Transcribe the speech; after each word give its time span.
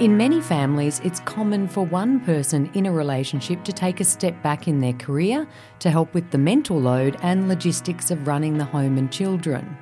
In 0.00 0.16
many 0.16 0.40
families, 0.40 1.00
it's 1.04 1.20
common 1.20 1.68
for 1.68 1.86
one 1.86 2.18
person 2.20 2.70
in 2.74 2.86
a 2.86 2.92
relationship 2.92 3.62
to 3.64 3.72
take 3.72 4.00
a 4.00 4.04
step 4.04 4.42
back 4.42 4.66
in 4.66 4.80
their 4.80 4.92
career 4.94 5.46
to 5.78 5.90
help 5.90 6.12
with 6.12 6.30
the 6.30 6.38
mental 6.38 6.80
load 6.80 7.16
and 7.22 7.48
logistics 7.48 8.10
of 8.10 8.26
running 8.26 8.58
the 8.58 8.64
home 8.64 8.98
and 8.98 9.12
children. 9.12 9.76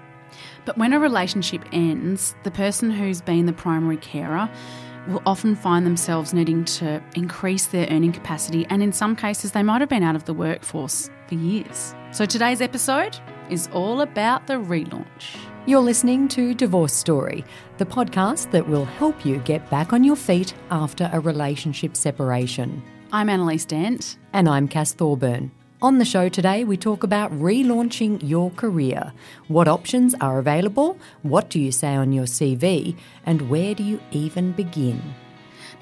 But 0.64 0.78
when 0.78 0.92
a 0.92 1.00
relationship 1.00 1.64
ends, 1.72 2.34
the 2.42 2.50
person 2.50 2.90
who's 2.90 3.20
been 3.20 3.46
the 3.46 3.52
primary 3.52 3.96
carer 3.96 4.50
will 5.08 5.22
often 5.26 5.56
find 5.56 5.84
themselves 5.84 6.32
needing 6.32 6.64
to 6.64 7.02
increase 7.16 7.66
their 7.66 7.88
earning 7.90 8.12
capacity, 8.12 8.66
and 8.68 8.82
in 8.82 8.92
some 8.92 9.16
cases, 9.16 9.52
they 9.52 9.62
might 9.62 9.80
have 9.80 9.88
been 9.88 10.04
out 10.04 10.14
of 10.14 10.26
the 10.26 10.34
workforce 10.34 11.10
for 11.26 11.34
years. 11.34 11.94
So 12.12 12.24
today's 12.24 12.60
episode 12.60 13.18
is 13.52 13.68
all 13.74 14.00
about 14.00 14.46
the 14.46 14.54
relaunch. 14.54 15.36
You're 15.66 15.82
listening 15.82 16.26
to 16.28 16.54
Divorce 16.54 16.94
Story, 16.94 17.44
the 17.76 17.84
podcast 17.84 18.50
that 18.50 18.66
will 18.66 18.86
help 18.86 19.26
you 19.26 19.36
get 19.40 19.68
back 19.68 19.92
on 19.92 20.02
your 20.02 20.16
feet 20.16 20.54
after 20.70 21.10
a 21.12 21.20
relationship 21.20 21.94
separation. 21.94 22.82
I'm 23.12 23.28
Annalise 23.28 23.66
Dent. 23.66 24.16
And 24.32 24.48
I'm 24.48 24.68
Cass 24.68 24.94
Thorburn. 24.94 25.50
On 25.82 25.98
the 25.98 26.06
show 26.06 26.30
today, 26.30 26.64
we 26.64 26.78
talk 26.78 27.02
about 27.02 27.30
relaunching 27.30 28.26
your 28.26 28.50
career. 28.52 29.12
What 29.48 29.68
options 29.68 30.14
are 30.22 30.38
available? 30.38 30.96
What 31.20 31.50
do 31.50 31.60
you 31.60 31.72
say 31.72 31.94
on 31.94 32.10
your 32.10 32.24
CV? 32.24 32.96
And 33.26 33.50
where 33.50 33.74
do 33.74 33.82
you 33.82 34.00
even 34.12 34.52
begin? 34.52 35.02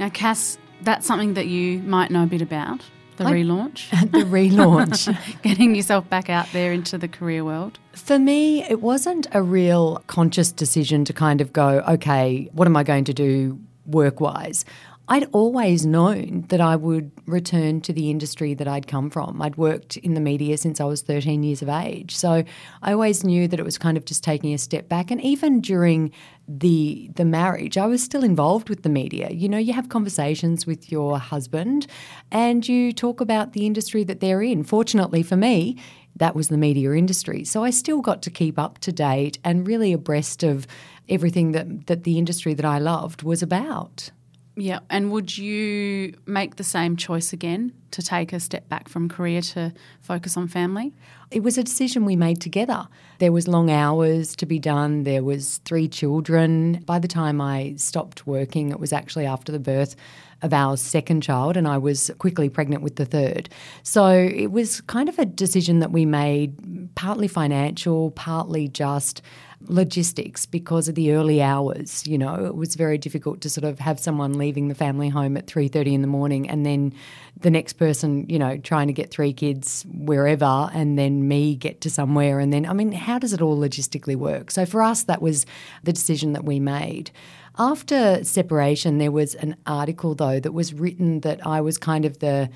Now, 0.01 0.09
Cass, 0.09 0.59
that's 0.83 1.07
something 1.07 1.35
that 1.35 1.47
you 1.47 1.79
might 1.83 2.11
know 2.11 2.25
a 2.25 2.27
bit 2.27 2.43
about 2.43 2.83
the 3.21 3.27
I, 3.27 3.33
relaunch. 3.33 3.91
the 4.13 4.25
relaunch. 4.25 5.43
Getting 5.43 5.75
yourself 5.75 6.09
back 6.09 6.31
out 6.31 6.47
there 6.53 6.73
into 6.73 6.97
the 6.97 7.07
career 7.07 7.45
world. 7.45 7.79
For 7.93 8.19
me, 8.19 8.65
it 8.65 8.81
wasn't 8.81 9.27
a 9.33 9.43
real 9.43 10.03
conscious 10.07 10.51
decision 10.51 11.05
to 11.05 11.13
kind 11.13 11.43
of 11.43 11.53
go, 11.53 11.85
okay, 11.87 12.49
what 12.53 12.67
am 12.67 12.77
I 12.77 12.83
going 12.83 13.05
to 13.05 13.13
do 13.13 13.59
work 13.85 14.21
wise? 14.21 14.65
I'd 15.13 15.29
always 15.33 15.85
known 15.85 16.45
that 16.51 16.61
I 16.61 16.77
would 16.77 17.11
return 17.27 17.81
to 17.81 17.93
the 17.93 18.11
industry 18.11 18.55
that 18.55 18.69
I'd 18.69 18.87
come 18.87 19.11
from. 19.11 19.43
I'd 19.43 19.57
worked 19.57 19.97
in 19.97 20.15
the 20.15 20.21
media 20.21 20.57
since 20.57 20.81
I 20.81 20.85
was 20.85 21.03
13 21.03 21.43
years 21.43 21.63
of 21.63 21.69
age. 21.69 22.15
So 22.15 22.45
I 22.81 22.93
always 22.93 23.25
knew 23.25 23.49
that 23.49 23.59
it 23.59 23.65
was 23.65 23.77
kind 23.77 23.97
of 23.97 24.05
just 24.05 24.23
taking 24.23 24.55
a 24.55 24.59
step 24.59 24.89
back. 24.89 25.11
And 25.11 25.21
even 25.21 25.61
during 25.61 26.13
the 26.47 27.11
the 27.17 27.25
marriage, 27.25 27.77
I 27.77 27.87
was 27.87 28.05
still 28.05 28.23
involved 28.23 28.69
with 28.69 28.85
the 28.85 28.89
media. 28.89 29.31
You 29.31 29.49
know, 29.49 29.59
you 29.59 29.73
have 29.73 29.89
conversations 29.89 30.65
with 30.65 30.93
your 30.93 31.19
husband 31.19 31.89
and 32.31 32.67
you 32.69 32.93
talk 32.93 33.21
about 33.21 33.53
the 33.53 33.67
industry 33.67 34.05
that 34.05 34.21
they're 34.21 34.43
in. 34.43 34.63
Fortunately 34.63 35.25
for 35.25 35.37
me, 35.37 35.77
that 36.15 36.37
was 36.37 36.49
the 36.49 36.57
media 36.57 36.93
industry. 36.93 37.43
So 37.43 37.65
I 37.65 37.71
still 37.71 38.01
got 38.01 38.23
to 38.23 38.31
keep 38.31 38.61
up 38.61 38.79
to 38.79 38.93
date 38.93 39.41
and 39.43 39.67
really 39.67 39.93
abreast 39.93 40.45
of 40.45 40.69
everything 41.09 41.51
that, 41.51 41.89
that 41.89 42.05
the 42.05 42.17
industry 42.17 42.55
that 42.55 42.65
I 42.65 42.79
loved 42.79 43.25
was 43.25 43.43
about. 43.43 44.13
Yeah, 44.57 44.81
and 44.91 45.13
would 45.13 45.39
you 45.39 46.15
make 46.27 46.57
the 46.57 46.65
same 46.65 46.97
choice 46.97 47.33
again 47.33 47.73
to 47.93 48.03
take 48.03 48.33
a 48.33 48.41
step 48.41 48.69
back 48.69 48.89
from 48.89 49.09
career 49.09 49.41
to 49.41 49.73
focus 50.01 50.37
on 50.37 50.49
family? 50.49 50.93
It 51.31 51.43
was 51.43 51.57
a 51.57 51.63
decision 51.63 52.05
we 52.05 52.17
made 52.17 52.41
together. 52.41 52.89
There 53.21 53.33
was 53.33 53.47
long 53.47 53.71
hours 53.71 54.35
to 54.37 54.47
be 54.47 54.59
done. 54.59 55.05
There 55.05 55.23
was 55.23 55.59
three 55.65 55.89
children. 55.89 56.83
By 56.85 56.99
the 56.99 57.09
time 57.09 57.41
I 57.41 57.75
stopped 57.77 58.27
working, 58.27 58.71
it 58.71 58.81
was 58.81 58.93
actually 58.93 59.27
after 59.27 59.53
the 59.53 59.61
birth 59.61 59.95
of 60.43 60.53
our 60.53 60.77
second 60.77 61.23
child 61.23 61.57
and 61.57 61.69
I 61.69 61.79
was 61.79 62.11
quickly 62.19 62.49
pregnant 62.49 62.83
with 62.83 62.97
the 62.97 63.05
third. 63.05 63.49
So 63.83 64.09
it 64.09 64.51
was 64.51 64.81
kind 64.83 65.09
of 65.09 65.19
a 65.19 65.27
decision 65.27 65.81
that 65.81 65.93
we 65.93 66.07
made 66.07 66.95
partly 66.95 67.29
financial, 67.29 68.11
partly 68.13 68.69
just 68.69 69.23
logistics 69.63 70.47
because 70.47 70.89
of 70.89 70.95
the 70.95 71.13
early 71.13 71.43
hours. 71.43 72.07
You 72.07 72.19
know, 72.19 72.47
it 72.47 72.55
was 72.55 72.75
very 72.75 72.99
difficult 72.99 73.41
to 73.43 73.51
sort 73.51 73.65
of 73.65 73.79
have 73.79 74.01
someone 74.01 74.39
leaving 74.39 74.69
the 74.69 74.75
family 74.75 75.09
home 75.09 75.37
at 75.37 75.47
three 75.47 75.69
thirty 75.69 75.95
in 75.95 76.01
the 76.01 76.09
morning, 76.09 76.49
and 76.49 76.65
then 76.65 76.93
the 77.41 77.51
next 77.51 77.75
person, 77.75 78.27
you 78.29 78.39
know, 78.39 78.57
trying 78.59 78.87
to 78.87 78.93
get 78.93 79.11
three 79.11 79.33
kids 79.33 79.85
wherever, 79.89 80.71
and 80.73 80.99
then 80.99 81.29
me 81.29 81.57
get 81.57 81.81
to 81.83 81.91
somewhere, 81.91 82.41
and 82.41 82.53
then 82.53 82.67
I 82.67 82.73
mean, 82.73 82.93
how 82.93 83.19
does 83.19 83.33
it 83.33 83.43
all 83.43 83.57
logistically 83.57 84.17
work? 84.17 84.51
So 84.51 84.65
for 84.67 84.83
us, 84.83 85.05
that 85.05 85.23
was 85.23 85.47
the 85.85 85.93
decision 85.93 86.33
that 86.33 86.45
we 86.45 86.61
made. 86.61 87.11
After 87.59 88.25
separation, 88.25 88.99
there 88.99 89.11
was 89.11 89.35
an 89.35 89.57
article 89.67 90.15
though 90.15 90.41
that 90.41 90.53
was 90.53 90.73
written 90.73 91.21
that 91.21 91.47
I 91.47 91.61
was 91.61 91.77
kind 91.77 92.05
of 92.05 92.21
the 92.21 92.49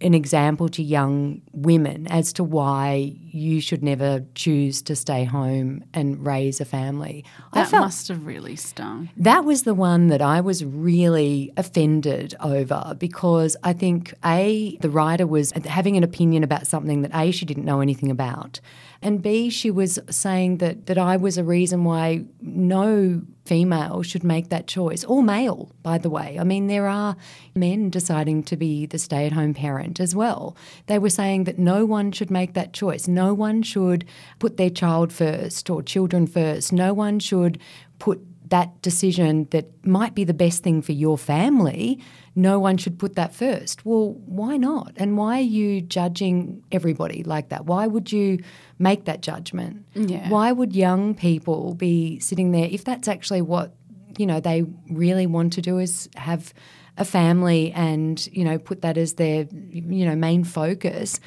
an 0.00 0.14
example 0.14 0.68
to 0.68 0.82
young 0.82 1.42
women 1.52 2.06
as 2.08 2.32
to 2.34 2.44
why 2.44 3.16
you 3.20 3.60
should 3.60 3.82
never 3.82 4.24
choose 4.34 4.80
to 4.82 4.94
stay 4.94 5.24
home 5.24 5.82
and 5.92 6.24
raise 6.24 6.60
a 6.60 6.64
family. 6.64 7.24
That 7.52 7.72
must 7.72 8.08
have 8.08 8.24
really 8.24 8.54
stung. 8.56 9.10
That 9.16 9.44
was 9.44 9.64
the 9.64 9.74
one 9.74 10.06
that 10.08 10.22
I 10.22 10.40
was 10.40 10.64
really 10.64 11.52
offended 11.56 12.34
over 12.40 12.94
because 12.98 13.56
I 13.64 13.72
think 13.72 14.14
A, 14.24 14.76
the 14.80 14.90
writer 14.90 15.26
was 15.26 15.50
having 15.64 15.96
an 15.96 16.04
opinion 16.04 16.44
about 16.44 16.66
something 16.66 17.02
that 17.02 17.10
A, 17.14 17.32
she 17.32 17.44
didn't 17.44 17.64
know 17.64 17.80
anything 17.80 18.10
about. 18.10 18.60
And 19.02 19.22
B, 19.22 19.50
she 19.50 19.70
was 19.70 19.98
saying 20.10 20.58
that, 20.58 20.86
that 20.86 20.98
I 20.98 21.16
was 21.16 21.38
a 21.38 21.44
reason 21.44 21.84
why 21.84 22.24
no 22.40 23.22
female 23.48 24.02
should 24.02 24.22
make 24.22 24.50
that 24.50 24.66
choice, 24.66 25.04
or 25.04 25.22
male, 25.22 25.72
by 25.82 25.96
the 25.98 26.10
way. 26.10 26.36
I 26.38 26.44
mean, 26.44 26.66
there 26.66 26.86
are 26.86 27.16
men 27.54 27.88
deciding 27.90 28.42
to 28.44 28.56
be 28.56 28.86
the 28.86 28.98
stay 28.98 29.26
at 29.26 29.32
home 29.32 29.54
parent 29.54 29.98
as 29.98 30.14
well. 30.14 30.56
They 30.86 30.98
were 30.98 31.10
saying 31.10 31.44
that 31.44 31.58
no 31.58 31.84
one 31.84 32.12
should 32.12 32.30
make 32.30 32.52
that 32.52 32.74
choice. 32.74 33.08
No 33.08 33.32
one 33.32 33.62
should 33.62 34.04
put 34.38 34.58
their 34.58 34.70
child 34.70 35.12
first 35.12 35.70
or 35.70 35.82
children 35.82 36.26
first. 36.26 36.72
No 36.72 36.92
one 36.92 37.18
should 37.18 37.58
put 37.98 38.20
that 38.50 38.80
decision 38.82 39.48
that 39.50 39.66
might 39.86 40.14
be 40.14 40.24
the 40.24 40.34
best 40.34 40.62
thing 40.62 40.82
for 40.82 40.92
your 40.92 41.18
family, 41.18 42.00
no 42.34 42.58
one 42.58 42.76
should 42.76 42.98
put 42.98 43.16
that 43.16 43.34
first. 43.34 43.84
Well, 43.84 44.14
why 44.26 44.56
not? 44.56 44.92
And 44.96 45.16
why 45.16 45.38
are 45.38 45.42
you 45.42 45.80
judging 45.80 46.62
everybody 46.70 47.24
like 47.24 47.48
that? 47.48 47.66
Why 47.66 47.86
would 47.86 48.12
you 48.12 48.38
make 48.78 49.04
that 49.06 49.22
judgment? 49.22 49.84
Yeah. 49.94 50.28
Why 50.28 50.52
would 50.52 50.74
young 50.74 51.14
people 51.14 51.74
be 51.74 52.20
sitting 52.20 52.52
there 52.52 52.68
if 52.70 52.84
that's 52.84 53.08
actually 53.08 53.42
what, 53.42 53.74
you 54.16 54.26
know, 54.26 54.40
they 54.40 54.64
really 54.90 55.26
want 55.26 55.52
to 55.54 55.62
do 55.62 55.78
is 55.78 56.08
have 56.16 56.54
a 56.96 57.04
family 57.04 57.72
and, 57.72 58.26
you 58.32 58.44
know, 58.44 58.58
put 58.58 58.82
that 58.82 58.96
as 58.96 59.14
their, 59.14 59.46
you 59.52 60.06
know, 60.06 60.16
main 60.16 60.44
focus? 60.44 61.20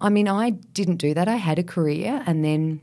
I 0.00 0.08
mean, 0.08 0.28
I 0.28 0.50
didn't 0.50 0.96
do 0.96 1.14
that. 1.14 1.28
I 1.28 1.36
had 1.36 1.58
a 1.58 1.62
career 1.62 2.22
and 2.26 2.44
then 2.44 2.80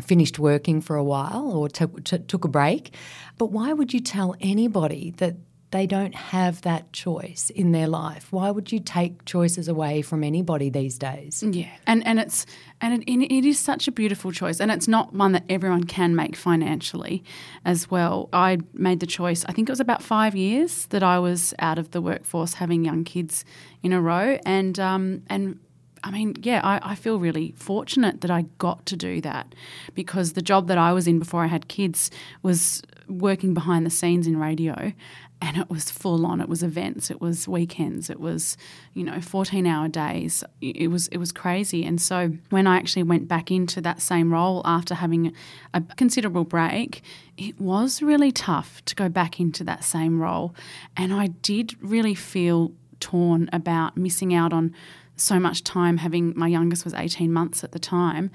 finished 0.00 0.38
working 0.38 0.80
for 0.80 0.96
a 0.96 1.04
while 1.04 1.52
or 1.52 1.68
t- 1.68 1.86
t- 2.04 2.18
took 2.18 2.44
a 2.44 2.48
break. 2.48 2.94
But 3.38 3.46
why 3.46 3.72
would 3.72 3.92
you 3.92 4.00
tell 4.00 4.34
anybody 4.40 5.14
that 5.18 5.36
they 5.74 5.88
don't 5.88 6.14
have 6.14 6.62
that 6.62 6.92
choice 6.92 7.50
in 7.50 7.72
their 7.72 7.88
life? 7.88 8.28
Why 8.30 8.52
would 8.52 8.70
you 8.70 8.78
take 8.78 9.24
choices 9.24 9.66
away 9.66 10.02
from 10.02 10.22
anybody 10.22 10.70
these 10.70 10.98
days? 10.98 11.42
Yeah, 11.42 11.66
and 11.84 12.06
and 12.06 12.20
it's 12.20 12.46
and 12.80 13.02
it, 13.02 13.08
it 13.08 13.44
is 13.44 13.58
such 13.58 13.88
a 13.88 13.92
beautiful 13.92 14.30
choice, 14.30 14.60
and 14.60 14.70
it's 14.70 14.86
not 14.86 15.12
one 15.12 15.32
that 15.32 15.44
everyone 15.48 15.82
can 15.82 16.14
make 16.14 16.36
financially, 16.36 17.24
as 17.64 17.90
well. 17.90 18.28
I 18.32 18.58
made 18.72 19.00
the 19.00 19.06
choice. 19.06 19.44
I 19.46 19.52
think 19.52 19.68
it 19.68 19.72
was 19.72 19.80
about 19.80 20.00
five 20.00 20.36
years 20.36 20.86
that 20.86 21.02
I 21.02 21.18
was 21.18 21.52
out 21.58 21.78
of 21.78 21.90
the 21.90 22.00
workforce, 22.00 22.54
having 22.54 22.84
young 22.84 23.02
kids 23.02 23.44
in 23.82 23.92
a 23.92 24.00
row, 24.00 24.38
and 24.46 24.78
um, 24.78 25.22
and 25.26 25.58
I 26.04 26.10
mean, 26.10 26.36
yeah, 26.42 26.60
I, 26.62 26.92
I, 26.92 26.94
feel 26.94 27.18
really 27.18 27.54
fortunate 27.56 28.20
that 28.20 28.30
I 28.30 28.42
got 28.58 28.84
to 28.86 28.96
do 28.96 29.22
that 29.22 29.54
because 29.94 30.34
the 30.34 30.42
job 30.42 30.68
that 30.68 30.76
I 30.76 30.92
was 30.92 31.08
in 31.08 31.18
before 31.18 31.42
I 31.42 31.46
had 31.46 31.66
kids 31.66 32.10
was 32.42 32.82
working 33.08 33.54
behind 33.54 33.86
the 33.86 33.90
scenes 33.90 34.26
in 34.26 34.36
radio 34.38 34.92
and 35.40 35.56
it 35.56 35.68
was 35.70 35.90
full 35.90 36.26
on. 36.26 36.42
It 36.42 36.48
was 36.48 36.62
events, 36.62 37.10
it 37.10 37.20
was 37.22 37.48
weekends, 37.48 38.10
it 38.10 38.20
was, 38.20 38.56
you 38.92 39.02
know, 39.02 39.20
14 39.20 39.66
hour 39.66 39.88
days. 39.88 40.44
It 40.60 40.88
was 40.88 41.08
it 41.08 41.16
was 41.18 41.32
crazy. 41.32 41.84
And 41.84 42.00
so 42.00 42.32
when 42.50 42.66
I 42.66 42.76
actually 42.76 43.02
went 43.02 43.26
back 43.26 43.50
into 43.50 43.80
that 43.80 44.00
same 44.00 44.32
role 44.32 44.62
after 44.64 44.94
having 44.94 45.34
a 45.72 45.80
considerable 45.96 46.44
break, 46.44 47.02
it 47.36 47.58
was 47.60 48.02
really 48.02 48.30
tough 48.30 48.84
to 48.84 48.94
go 48.94 49.08
back 49.08 49.40
into 49.40 49.64
that 49.64 49.84
same 49.84 50.20
role. 50.20 50.54
And 50.96 51.12
I 51.12 51.28
did 51.28 51.76
really 51.82 52.14
feel 52.14 52.72
torn 53.00 53.50
about 53.52 53.96
missing 53.96 54.32
out 54.32 54.52
on 54.52 54.74
so 55.16 55.38
much 55.38 55.64
time 55.64 55.98
having 55.98 56.32
my 56.36 56.48
youngest 56.48 56.84
was 56.84 56.94
18 56.94 57.32
months 57.32 57.64
at 57.64 57.72
the 57.72 57.78
time. 57.78 58.30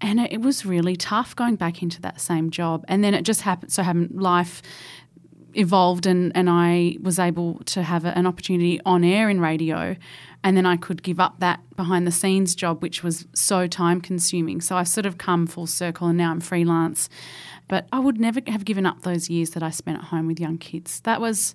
And 0.00 0.18
it 0.18 0.40
was 0.40 0.64
really 0.64 0.96
tough 0.96 1.36
going 1.36 1.56
back 1.56 1.82
into 1.82 2.00
that 2.02 2.20
same 2.20 2.50
job. 2.50 2.84
And 2.88 3.04
then 3.04 3.12
it 3.12 3.22
just 3.22 3.42
happened 3.42 3.72
so 3.72 3.82
happened 3.82 4.20
life 4.20 4.62
evolved 5.54 6.06
and, 6.06 6.34
and 6.34 6.48
I 6.48 6.96
was 7.02 7.18
able 7.18 7.58
to 7.66 7.82
have 7.82 8.04
an 8.04 8.26
opportunity 8.26 8.80
on 8.86 9.04
air 9.04 9.28
in 9.28 9.40
radio. 9.40 9.96
And 10.42 10.56
then 10.56 10.64
I 10.64 10.76
could 10.76 11.02
give 11.02 11.20
up 11.20 11.40
that 11.40 11.60
behind 11.76 12.06
the 12.06 12.12
scenes 12.12 12.54
job 12.54 12.82
which 12.82 13.02
was 13.02 13.26
so 13.34 13.66
time 13.66 14.00
consuming. 14.00 14.60
So 14.60 14.76
I've 14.76 14.88
sort 14.88 15.06
of 15.06 15.18
come 15.18 15.46
full 15.46 15.66
circle 15.66 16.08
and 16.08 16.16
now 16.16 16.30
I'm 16.30 16.40
freelance. 16.40 17.10
But 17.68 17.86
I 17.92 18.00
would 18.00 18.18
never 18.18 18.40
have 18.46 18.64
given 18.64 18.86
up 18.86 19.02
those 19.02 19.28
years 19.28 19.50
that 19.50 19.62
I 19.62 19.70
spent 19.70 19.98
at 19.98 20.04
home 20.04 20.26
with 20.26 20.40
young 20.40 20.56
kids. 20.56 21.00
That 21.00 21.20
was 21.20 21.54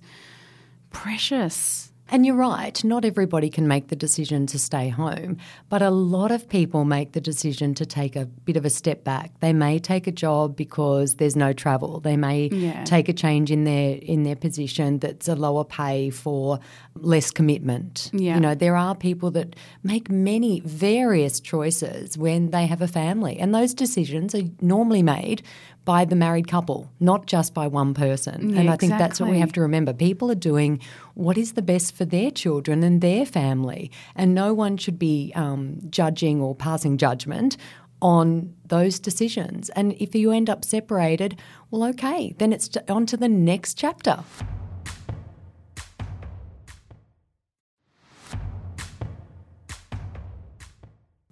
precious 0.90 1.92
And 2.08 2.24
you're 2.24 2.36
right, 2.36 2.82
not 2.84 3.04
everybody 3.04 3.50
can 3.50 3.66
make 3.66 3.88
the 3.88 3.96
decision 3.96 4.46
to 4.46 4.58
stay 4.60 4.88
home, 4.88 5.38
but 5.68 5.82
a 5.82 5.90
lot 5.90 6.30
of 6.30 6.48
people 6.48 6.84
make 6.84 7.12
the 7.12 7.20
decision 7.20 7.74
to 7.74 7.84
take 7.86 8.14
a 8.14 8.26
bit 8.26 8.56
of 8.56 8.64
a 8.64 8.70
step 8.70 9.02
back. 9.02 9.32
They 9.40 9.52
may 9.52 9.80
take 9.80 10.06
a 10.06 10.12
job 10.12 10.54
because 10.56 11.16
there's 11.16 11.34
no 11.34 11.52
travel. 11.52 11.98
They 12.00 12.16
may 12.16 12.48
Yeah. 12.52 12.84
take 12.84 13.08
a 13.08 13.12
change 13.12 13.50
in 13.50 13.64
their 13.64 13.96
in 13.96 14.22
their 14.22 14.36
position 14.36 14.98
that's 15.00 15.26
a 15.26 15.34
lower 15.34 15.64
pay 15.64 16.10
for 16.10 16.60
less 16.94 17.30
commitment. 17.32 18.10
Yeah. 18.12 18.34
You 18.36 18.40
know, 18.40 18.54
there 18.54 18.76
are 18.76 18.94
people 18.94 19.32
that 19.32 19.56
make 19.82 20.08
many 20.08 20.60
various 20.60 21.40
choices 21.40 22.16
when 22.16 22.50
they 22.50 22.66
have 22.66 22.80
a 22.82 22.88
family, 22.88 23.36
and 23.38 23.52
those 23.54 23.74
decisions 23.74 24.32
are 24.34 24.44
normally 24.60 25.02
made 25.02 25.42
by 25.86 26.04
the 26.04 26.16
married 26.16 26.48
couple, 26.48 26.90
not 27.00 27.26
just 27.26 27.54
by 27.54 27.66
one 27.66 27.94
person. 27.94 28.50
Yeah, 28.50 28.60
and 28.60 28.70
I 28.70 28.76
think 28.76 28.98
that's 28.98 29.18
what 29.18 29.30
we 29.30 29.38
have 29.38 29.52
to 29.52 29.62
remember. 29.62 29.94
People 29.94 30.30
are 30.30 30.34
doing 30.34 30.80
what 31.14 31.38
is 31.38 31.54
the 31.54 31.62
best 31.62 31.96
for 31.96 32.04
their 32.04 32.30
children 32.30 32.82
and 32.82 33.00
their 33.00 33.24
family, 33.24 33.90
and 34.14 34.34
no 34.34 34.52
one 34.52 34.76
should 34.76 34.98
be 34.98 35.32
um, 35.34 35.78
judging 35.88 36.42
or 36.42 36.54
passing 36.54 36.98
judgment 36.98 37.56
on 38.02 38.52
those 38.66 38.98
decisions. 38.98 39.70
And 39.70 39.94
if 39.94 40.14
you 40.14 40.32
end 40.32 40.50
up 40.50 40.64
separated, 40.64 41.38
well, 41.70 41.84
okay, 41.90 42.34
then 42.38 42.52
it's 42.52 42.68
on 42.88 43.06
to 43.06 43.16
the 43.16 43.28
next 43.28 43.74
chapter. 43.74 44.24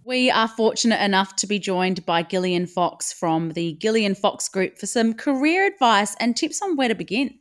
We 0.07 0.31
are 0.31 0.49
fortunate 0.49 1.03
enough 1.03 1.35
to 1.37 1.47
be 1.47 1.59
joined 1.59 2.05
by 2.05 2.23
Gillian 2.23 2.67
Fox 2.67 3.11
from 3.11 3.53
the 3.53 3.73
Gillian 3.81 4.15
Fox 4.15 4.51
Group 4.51 4.77
for 4.77 4.85
some 4.85 5.15
career 5.15 5.67
advice 5.67 6.15
and 6.21 6.37
tips 6.37 6.61
on 6.61 6.77
where 6.77 6.89
to 6.89 6.95
begin. 6.95 7.39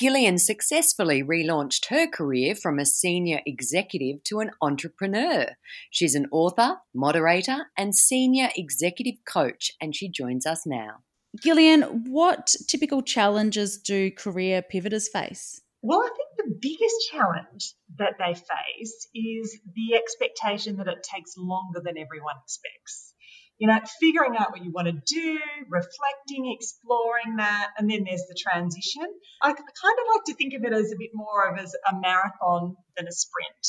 Gillian 0.00 0.38
successfully 0.38 1.22
relaunched 1.22 1.88
her 1.90 2.06
career 2.06 2.54
from 2.54 2.78
a 2.78 2.86
senior 2.86 3.40
executive 3.44 4.24
to 4.24 4.40
an 4.40 4.52
entrepreneur. 4.62 5.48
She's 5.90 6.14
an 6.14 6.28
author, 6.32 6.78
moderator, 6.94 7.66
and 7.76 7.94
senior 7.94 8.48
executive 8.56 9.16
coach, 9.26 9.72
and 9.78 9.94
she 9.94 10.08
joins 10.08 10.46
us 10.46 10.64
now. 10.64 11.00
Gillian, 11.42 11.82
what 12.08 12.54
typical 12.68 13.02
challenges 13.02 13.76
do 13.76 14.10
career 14.10 14.62
pivoters 14.62 15.08
face? 15.08 15.60
Well, 15.82 16.00
I 16.00 16.08
think 16.08 16.16
the 16.16 16.17
biggest 16.60 16.96
challenge 17.10 17.74
that 17.98 18.14
they 18.18 18.34
face 18.34 19.08
is 19.14 19.58
the 19.74 19.96
expectation 19.96 20.76
that 20.76 20.88
it 20.88 21.02
takes 21.02 21.36
longer 21.36 21.80
than 21.84 21.98
everyone 21.98 22.36
expects. 22.42 23.14
You 23.58 23.66
know, 23.66 23.80
figuring 23.98 24.36
out 24.38 24.52
what 24.52 24.62
you 24.62 24.70
want 24.70 24.86
to 24.86 24.94
do, 24.94 25.40
reflecting, 25.68 26.54
exploring 26.54 27.36
that, 27.38 27.70
and 27.76 27.90
then 27.90 28.04
there's 28.04 28.22
the 28.28 28.38
transition. 28.38 29.02
I 29.42 29.50
kind 29.50 29.98
of 29.98 30.06
like 30.14 30.24
to 30.26 30.34
think 30.34 30.54
of 30.54 30.62
it 30.62 30.72
as 30.72 30.92
a 30.92 30.98
bit 30.98 31.10
more 31.12 31.50
of 31.50 31.58
as 31.58 31.74
a 31.90 31.98
marathon 31.98 32.76
than 32.96 33.08
a 33.08 33.12
sprint. 33.12 33.66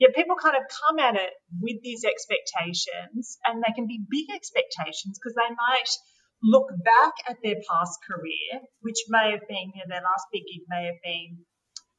Yet 0.00 0.14
people 0.14 0.36
kind 0.36 0.56
of 0.56 0.64
come 0.72 0.98
at 0.98 1.16
it 1.16 1.32
with 1.60 1.82
these 1.82 2.04
expectations, 2.04 3.36
and 3.44 3.60
they 3.60 3.72
can 3.74 3.86
be 3.86 4.08
big 4.08 4.34
expectations 4.34 5.20
because 5.20 5.36
they 5.36 5.52
might 5.52 5.92
look 6.42 6.68
back 6.84 7.14
at 7.28 7.36
their 7.42 7.60
past 7.68 8.00
career, 8.08 8.64
which 8.80 9.04
may 9.08 9.32
have 9.32 9.44
been, 9.48 9.72
you 9.76 9.84
know, 9.84 9.88
their 9.88 10.04
last 10.04 10.28
big 10.32 10.44
gig 10.48 10.64
may 10.68 10.84
have 10.84 11.00
been 11.04 11.44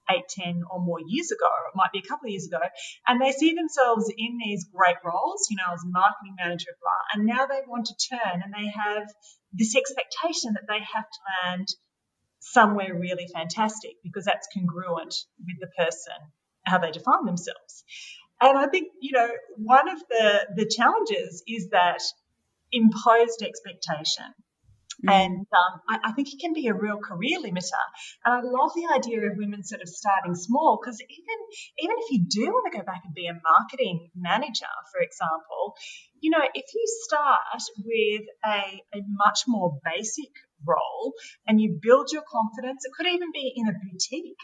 eight, 0.10 0.28
ten, 0.30 0.64
or 0.70 0.80
more 0.80 1.00
years 1.06 1.32
ago, 1.32 1.46
or 1.46 1.70
it 1.70 1.76
might 1.76 1.92
be 1.92 2.00
a 2.00 2.08
couple 2.08 2.28
of 2.28 2.32
years 2.32 2.48
ago, 2.48 2.60
and 3.08 3.22
they 3.22 3.32
see 3.32 3.54
themselves 3.54 4.12
in 4.16 4.38
these 4.44 4.66
great 4.74 4.98
roles, 5.04 5.48
you 5.50 5.58
know, 5.58 5.74
as 5.74 5.82
marketing 5.86 6.36
manager, 6.38 6.72
blah, 6.82 7.04
and 7.14 7.26
now 7.26 7.46
they 7.46 7.62
want 7.68 7.88
to 7.88 7.96
turn 8.10 8.42
and 8.44 8.54
they 8.54 8.70
have 8.70 9.08
this 9.54 9.76
expectation 9.76 10.54
that 10.54 10.68
they 10.68 10.80
have 10.80 11.06
to 11.06 11.20
land 11.44 11.68
somewhere 12.40 12.98
really 12.98 13.28
fantastic 13.34 13.92
because 14.04 14.26
that's 14.26 14.48
congruent 14.54 15.14
with 15.46 15.58
the 15.60 15.68
person, 15.78 16.14
how 16.66 16.78
they 16.78 16.92
define 16.92 17.26
themselves. 17.26 17.84
And 18.40 18.58
I 18.58 18.68
think, 18.68 18.90
you 19.02 19.14
know, 19.14 19.30
one 19.56 19.90
of 19.90 20.00
the, 20.10 20.48
the 20.56 20.70
challenges 20.70 21.44
is 21.48 21.70
that 21.70 22.02
imposed 22.72 23.42
expectation. 23.42 24.26
And 25.06 25.46
um, 25.54 25.82
I, 25.88 26.00
I 26.06 26.12
think 26.14 26.34
it 26.34 26.40
can 26.40 26.54
be 26.54 26.68
a 26.68 26.74
real 26.74 26.98
career 26.98 27.40
limiter. 27.40 27.86
And 28.26 28.34
I 28.34 28.42
love 28.42 28.72
the 28.76 28.88
idea 28.94 29.30
of 29.30 29.38
women 29.38 29.64
sort 29.64 29.82
of 29.82 29.90
starting 29.90 30.34
small 30.34 30.80
because 30.82 31.00
even 31.02 31.38
even 31.80 31.96
if 32.00 32.12
you 32.12 32.26
do 32.28 32.52
want 32.52 32.72
to 32.72 32.80
go 32.80 32.84
back 32.84 33.02
and 33.06 33.14
be 33.14 33.28
a 33.28 33.34
marketing 33.34 34.10
manager, 34.16 34.74
for 34.92 35.02
example, 35.02 35.76
you 36.20 36.32
know, 36.32 36.44
if 36.54 36.66
you 36.74 36.84
start 37.06 37.62
with 37.86 38.26
a, 38.44 38.98
a 38.98 39.02
much 39.08 39.42
more 39.48 39.80
basic 39.86 40.32
role 40.66 41.14
and 41.46 41.62
you 41.62 41.78
build 41.80 42.10
your 42.12 42.24
confidence, 42.28 42.84
it 42.86 42.92
could 42.98 43.08
even 43.08 43.32
be 43.32 43.54
in 43.56 43.68
a 43.68 43.74
boutique. 43.74 44.38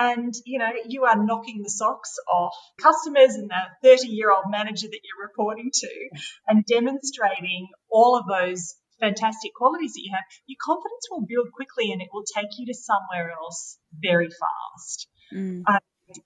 And 0.00 0.32
you 0.46 0.58
know, 0.58 0.70
you 0.86 1.04
are 1.04 1.22
knocking 1.22 1.60
the 1.62 1.68
socks 1.68 2.14
off 2.32 2.54
customers 2.80 3.34
and 3.34 3.50
the 3.50 3.96
30 3.96 4.08
year 4.08 4.30
old 4.30 4.44
manager 4.48 4.86
that 4.86 5.00
you're 5.04 5.26
reporting 5.26 5.70
to 5.74 6.08
and 6.46 6.64
demonstrating 6.64 7.68
all 7.90 8.16
of 8.16 8.24
those 8.26 8.74
fantastic 9.00 9.54
qualities 9.54 9.92
that 9.94 10.02
you 10.02 10.12
have, 10.14 10.24
your 10.46 10.58
confidence 10.62 11.06
will 11.10 11.26
build 11.26 11.52
quickly 11.52 11.92
and 11.92 12.02
it 12.02 12.08
will 12.12 12.24
take 12.24 12.50
you 12.58 12.66
to 12.66 12.74
somewhere 12.74 13.30
else 13.30 13.78
very 13.92 14.28
fast. 14.28 15.08
Mm. 15.34 15.62
Um, 15.68 15.78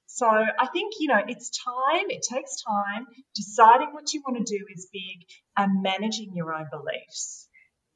so 0.06 0.26
I 0.26 0.66
think, 0.72 0.94
you 1.00 1.08
know, 1.08 1.20
it's 1.26 1.50
time, 1.64 2.06
it 2.08 2.22
takes 2.22 2.62
time. 2.62 3.06
Deciding 3.34 3.88
what 3.92 4.12
you 4.12 4.22
want 4.26 4.44
to 4.46 4.58
do 4.58 4.64
is 4.74 4.88
big 4.92 5.26
and 5.56 5.82
managing 5.82 6.32
your 6.34 6.54
own 6.54 6.66
beliefs. 6.70 7.48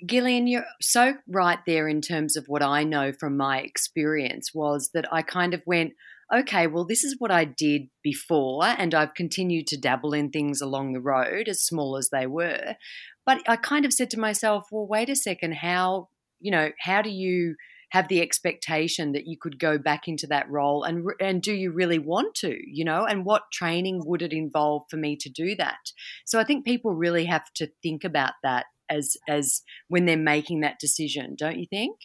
Gillian, 0.04 0.46
you're 0.46 0.66
so 0.80 1.14
right 1.28 1.58
there 1.66 1.88
in 1.88 2.02
terms 2.02 2.36
of 2.36 2.44
what 2.48 2.62
I 2.62 2.84
know 2.84 3.12
from 3.12 3.36
my 3.36 3.60
experience 3.60 4.50
was 4.52 4.90
that 4.92 5.10
I 5.12 5.22
kind 5.22 5.54
of 5.54 5.62
went, 5.64 5.92
okay, 6.32 6.66
well, 6.66 6.84
this 6.84 7.04
is 7.04 7.16
what 7.18 7.30
I 7.30 7.44
did 7.44 7.88
before, 8.02 8.64
and 8.64 8.94
I've 8.94 9.14
continued 9.14 9.66
to 9.68 9.76
dabble 9.76 10.12
in 10.12 10.30
things 10.30 10.60
along 10.60 10.92
the 10.92 11.00
road, 11.00 11.48
as 11.48 11.62
small 11.62 11.96
as 11.96 12.10
they 12.10 12.26
were. 12.26 12.76
But 13.24 13.42
I 13.48 13.56
kind 13.56 13.84
of 13.84 13.92
said 13.92 14.10
to 14.10 14.20
myself, 14.20 14.66
well, 14.70 14.86
wait 14.86 15.08
a 15.08 15.16
second, 15.16 15.54
how, 15.54 16.08
you 16.40 16.50
know, 16.50 16.70
how 16.80 17.02
do 17.02 17.10
you 17.10 17.56
have 17.90 18.08
the 18.08 18.20
expectation 18.20 19.12
that 19.12 19.26
you 19.26 19.36
could 19.40 19.58
go 19.58 19.78
back 19.78 20.08
into 20.08 20.26
that 20.26 20.50
role 20.50 20.82
and 20.82 21.06
and 21.20 21.40
do 21.40 21.54
you 21.54 21.70
really 21.70 22.00
want 22.00 22.34
to 22.34 22.56
you 22.66 22.84
know 22.84 23.04
and 23.04 23.24
what 23.24 23.42
training 23.52 24.02
would 24.04 24.22
it 24.22 24.32
involve 24.32 24.82
for 24.90 24.96
me 24.96 25.16
to 25.16 25.30
do 25.30 25.54
that 25.54 25.78
so 26.26 26.38
i 26.40 26.42
think 26.42 26.64
people 26.64 26.92
really 26.92 27.24
have 27.24 27.44
to 27.54 27.68
think 27.84 28.02
about 28.02 28.32
that 28.42 28.66
as 28.90 29.16
as 29.28 29.62
when 29.86 30.04
they're 30.04 30.16
making 30.16 30.60
that 30.60 30.80
decision 30.80 31.36
don't 31.38 31.58
you 31.58 31.66
think 31.70 31.96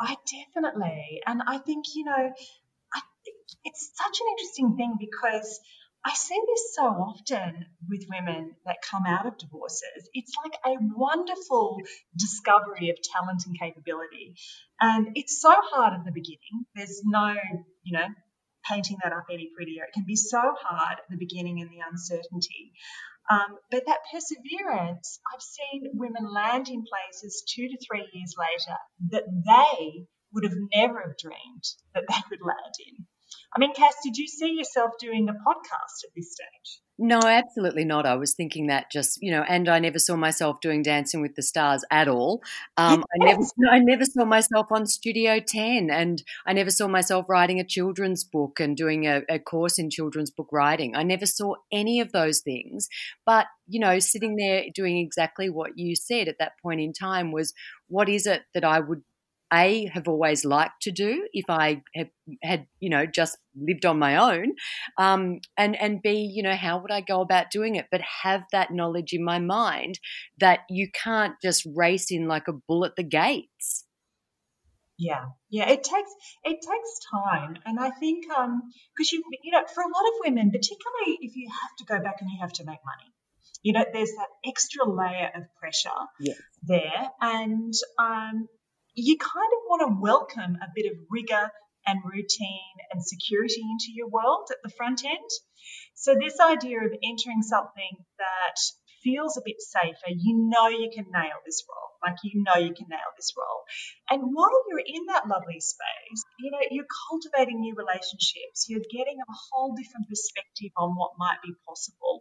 I 0.00 0.16
definitely, 0.26 1.20
and 1.26 1.42
I 1.46 1.58
think, 1.58 1.84
you 1.94 2.04
know, 2.04 2.32
it's 3.64 3.90
such 3.94 4.20
an 4.20 4.26
interesting 4.30 4.76
thing 4.76 4.96
because 4.98 5.60
I 6.04 6.14
see 6.14 6.40
this 6.46 6.74
so 6.74 6.84
often 6.84 7.66
with 7.88 8.06
women 8.08 8.54
that 8.64 8.76
come 8.88 9.04
out 9.06 9.26
of 9.26 9.36
divorces. 9.36 10.08
It's 10.14 10.32
like 10.44 10.54
a 10.64 10.78
wonderful 10.80 11.78
discovery 12.16 12.90
of 12.90 12.96
talent 13.02 13.42
and 13.46 13.58
capability. 13.58 14.34
And 14.80 15.08
it's 15.16 15.40
so 15.40 15.52
hard 15.52 15.94
at 15.94 16.04
the 16.04 16.12
beginning. 16.12 16.66
There's 16.74 17.02
no, 17.04 17.34
you 17.82 17.98
know, 17.98 18.06
painting 18.70 18.98
that 19.02 19.12
up 19.12 19.26
any 19.30 19.50
prettier. 19.54 19.84
It 19.84 19.92
can 19.92 20.04
be 20.06 20.16
so 20.16 20.40
hard 20.40 20.98
at 20.98 21.10
the 21.10 21.18
beginning 21.18 21.60
and 21.60 21.70
the 21.70 21.82
uncertainty. 21.90 22.72
Um, 23.30 23.58
but 23.70 23.84
that 23.86 23.98
perseverance, 24.12 25.20
I've 25.34 25.42
seen 25.42 25.90
women 25.94 26.32
land 26.32 26.68
in 26.68 26.84
places 26.84 27.42
two 27.46 27.68
to 27.68 27.76
three 27.86 28.08
years 28.12 28.34
later 28.38 28.78
that 29.10 29.24
they 29.26 30.06
would 30.32 30.44
have 30.44 30.56
never 30.74 31.02
have 31.02 31.18
dreamed 31.18 31.64
that 31.94 32.04
they 32.08 32.22
could 32.28 32.40
land 32.40 32.74
in. 32.86 33.06
I 33.54 33.58
mean, 33.58 33.74
Cass, 33.74 33.94
did 34.04 34.16
you 34.16 34.26
see 34.26 34.54
yourself 34.56 34.92
doing 35.00 35.28
a 35.28 35.32
podcast 35.32 36.04
at 36.04 36.10
this 36.14 36.32
stage? 36.32 36.80
No, 37.00 37.20
absolutely 37.20 37.84
not. 37.84 38.06
I 38.06 38.16
was 38.16 38.34
thinking 38.34 38.66
that 38.66 38.90
just 38.90 39.22
you 39.22 39.30
know, 39.30 39.44
and 39.48 39.68
I 39.68 39.78
never 39.78 40.00
saw 40.00 40.16
myself 40.16 40.60
doing 40.60 40.82
Dancing 40.82 41.22
with 41.22 41.36
the 41.36 41.42
Stars 41.42 41.84
at 41.92 42.08
all. 42.08 42.42
Um, 42.76 43.04
I 43.14 43.24
never, 43.24 43.42
I 43.70 43.78
never 43.78 44.04
saw 44.04 44.24
myself 44.24 44.66
on 44.72 44.84
Studio 44.84 45.38
Ten, 45.38 45.90
and 45.90 46.20
I 46.44 46.54
never 46.54 46.70
saw 46.70 46.88
myself 46.88 47.26
writing 47.28 47.60
a 47.60 47.64
children's 47.64 48.24
book 48.24 48.58
and 48.58 48.76
doing 48.76 49.06
a, 49.06 49.22
a 49.28 49.38
course 49.38 49.78
in 49.78 49.90
children's 49.90 50.32
book 50.32 50.48
writing. 50.50 50.96
I 50.96 51.04
never 51.04 51.24
saw 51.24 51.54
any 51.70 52.00
of 52.00 52.10
those 52.10 52.40
things. 52.40 52.88
But 53.24 53.46
you 53.68 53.78
know, 53.78 54.00
sitting 54.00 54.34
there 54.34 54.64
doing 54.74 54.98
exactly 54.98 55.48
what 55.48 55.78
you 55.78 55.94
said 55.94 56.26
at 56.26 56.38
that 56.40 56.52
point 56.60 56.80
in 56.80 56.92
time 56.92 57.30
was, 57.30 57.54
what 57.86 58.08
is 58.08 58.26
it 58.26 58.42
that 58.54 58.64
I 58.64 58.80
would 58.80 59.02
a 59.52 59.86
have 59.92 60.08
always 60.08 60.44
liked 60.44 60.82
to 60.82 60.92
do 60.92 61.26
if 61.32 61.44
I 61.48 61.82
had, 61.94 62.10
had 62.42 62.66
you 62.80 62.90
know 62.90 63.06
just 63.06 63.38
lived 63.56 63.86
on 63.86 63.98
my 63.98 64.16
own, 64.16 64.54
um, 64.98 65.40
and 65.56 65.76
and 65.76 66.02
b 66.02 66.30
you 66.34 66.42
know 66.42 66.54
how 66.56 66.78
would 66.80 66.90
I 66.92 67.00
go 67.00 67.20
about 67.20 67.50
doing 67.50 67.76
it, 67.76 67.86
but 67.90 68.00
have 68.22 68.42
that 68.52 68.70
knowledge 68.72 69.12
in 69.12 69.24
my 69.24 69.38
mind 69.38 69.98
that 70.38 70.60
you 70.68 70.88
can't 70.92 71.34
just 71.42 71.66
race 71.74 72.10
in 72.10 72.28
like 72.28 72.48
a 72.48 72.52
bull 72.52 72.84
at 72.84 72.96
the 72.96 73.02
gates. 73.04 73.84
Yeah, 74.98 75.26
yeah, 75.48 75.68
it 75.68 75.84
takes 75.84 76.10
it 76.42 76.58
takes 76.60 77.00
time, 77.12 77.56
and 77.64 77.78
I 77.78 77.90
think 77.90 78.28
um 78.32 78.62
because 78.96 79.12
you 79.12 79.22
you 79.44 79.52
know 79.52 79.64
for 79.72 79.80
a 79.82 79.86
lot 79.86 80.06
of 80.08 80.14
women, 80.24 80.50
particularly 80.50 81.18
if 81.20 81.36
you 81.36 81.48
have 81.48 81.76
to 81.78 81.84
go 81.84 82.02
back 82.02 82.16
and 82.20 82.28
you 82.30 82.38
have 82.40 82.52
to 82.54 82.64
make 82.64 82.80
money, 82.84 83.12
you 83.62 83.72
know, 83.74 83.84
there's 83.92 84.10
that 84.16 84.28
extra 84.44 84.84
layer 84.88 85.30
of 85.36 85.44
pressure 85.60 86.02
Yes. 86.18 86.42
there, 86.62 87.10
and 87.20 87.72
um 87.98 88.48
you 88.98 89.16
kind 89.16 89.52
of 89.54 89.60
want 89.68 89.82
to 89.82 90.00
welcome 90.00 90.56
a 90.60 90.68
bit 90.74 90.90
of 90.90 90.98
rigor 91.10 91.50
and 91.86 92.00
routine 92.04 92.76
and 92.92 93.02
security 93.02 93.62
into 93.62 93.94
your 93.94 94.08
world 94.08 94.48
at 94.50 94.58
the 94.62 94.74
front 94.76 95.04
end. 95.04 95.30
So, 95.94 96.14
this 96.14 96.38
idea 96.40 96.78
of 96.80 96.92
entering 97.02 97.42
something 97.42 98.04
that 98.18 98.56
feels 99.02 99.36
a 99.36 99.42
bit 99.44 99.60
safer, 99.60 100.10
you 100.10 100.50
know 100.50 100.68
you 100.68 100.90
can 100.94 101.06
nail 101.12 101.38
this 101.46 101.64
role. 101.68 101.87
Like 102.02 102.16
you 102.22 102.42
know 102.42 102.56
you 102.56 102.74
can 102.74 102.86
nail 102.88 103.10
this 103.16 103.32
role. 103.36 103.62
And 104.10 104.22
while 104.32 104.64
you're 104.68 104.84
in 104.84 105.06
that 105.08 105.28
lovely 105.28 105.60
space, 105.60 106.20
you 106.38 106.50
know, 106.50 106.62
you're 106.70 106.88
cultivating 107.10 107.60
new 107.60 107.74
relationships. 107.74 108.66
You're 108.68 108.86
getting 108.90 109.18
a 109.18 109.34
whole 109.50 109.74
different 109.74 110.08
perspective 110.08 110.72
on 110.76 110.96
what 110.96 111.18
might 111.18 111.38
be 111.44 111.52
possible. 111.66 112.20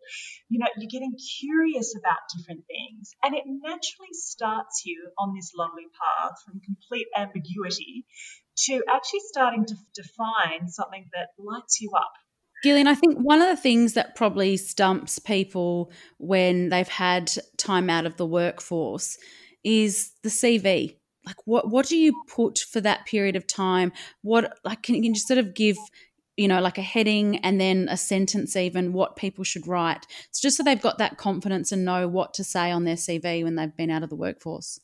You 0.49 0.59
know, 0.59 0.67
you're 0.77 0.91
getting 0.91 1.15
curious 1.15 1.95
about 1.95 2.19
different 2.35 2.65
things. 2.67 3.13
And 3.23 3.35
it 3.35 3.43
naturally 3.45 4.13
starts 4.13 4.83
you 4.85 5.11
on 5.17 5.33
this 5.35 5.53
lovely 5.55 5.87
path 5.93 6.35
from 6.45 6.59
complete 6.59 7.07
ambiguity 7.15 8.05
to 8.67 8.83
actually 8.89 9.21
starting 9.29 9.65
to 9.65 9.75
define 9.93 10.67
something 10.67 11.05
that 11.13 11.29
lights 11.37 11.79
you 11.79 11.91
up 11.95 12.11
Gillian, 12.63 12.87
I 12.87 12.95
think 12.95 13.17
one 13.17 13.41
of 13.41 13.47
the 13.47 13.61
things 13.61 13.93
that 13.93 14.15
probably 14.15 14.57
stumps 14.57 15.19
people 15.19 15.91
when 16.17 16.69
they've 16.69 16.87
had 16.87 17.31
time 17.57 17.89
out 17.89 18.05
of 18.05 18.17
the 18.17 18.25
workforce 18.25 19.17
is 19.63 20.11
the 20.23 20.29
CV. 20.29 20.97
Like, 21.25 21.35
what 21.45 21.69
what 21.69 21.87
do 21.87 21.97
you 21.97 22.13
put 22.29 22.59
for 22.59 22.81
that 22.81 23.05
period 23.05 23.35
of 23.35 23.45
time? 23.47 23.91
What 24.21 24.57
like 24.63 24.83
can, 24.83 25.03
you 25.03 25.13
just 25.13 25.27
sort 25.27 25.39
of 25.39 25.53
give 25.53 25.77
you 26.37 26.47
know 26.47 26.61
like 26.61 26.77
a 26.77 26.83
heading 26.83 27.37
and 27.37 27.59
then 27.59 27.87
a 27.89 27.97
sentence 27.97 28.55
even 28.55 28.93
what 28.93 29.15
people 29.15 29.43
should 29.43 29.67
write 29.67 30.05
it's 30.29 30.39
just 30.39 30.55
so 30.55 30.61
they've 30.61 30.79
got 30.79 30.99
that 30.99 31.17
confidence 31.17 31.71
and 31.71 31.83
know 31.83 32.07
what 32.07 32.35
to 32.35 32.43
say 32.43 32.69
on 32.69 32.83
their 32.83 32.95
cv 32.95 33.43
when 33.43 33.55
they've 33.55 33.75
been 33.75 33.89
out 33.89 34.03
of 34.03 34.09
the 34.11 34.15
workforce 34.15 34.79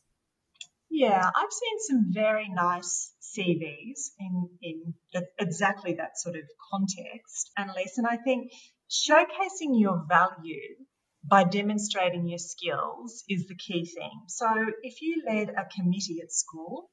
yeah 0.89 1.29
i've 1.35 1.53
seen 1.53 1.79
some 1.79 2.05
very 2.11 2.49
nice 2.49 3.13
CVs 3.37 4.11
in, 4.19 4.49
in 4.61 4.93
exactly 5.39 5.95
that 5.95 6.17
sort 6.17 6.35
of 6.35 6.43
context, 6.71 7.51
Annalise. 7.57 7.97
And 7.97 8.07
I 8.07 8.17
think 8.17 8.51
showcasing 8.89 9.79
your 9.79 10.05
value 10.07 10.75
by 11.23 11.43
demonstrating 11.43 12.27
your 12.27 12.39
skills 12.39 13.23
is 13.29 13.47
the 13.47 13.55
key 13.55 13.85
thing. 13.85 14.23
So 14.27 14.47
if 14.81 15.01
you 15.01 15.23
led 15.25 15.49
a 15.49 15.65
committee 15.75 16.19
at 16.21 16.31
school, 16.31 16.89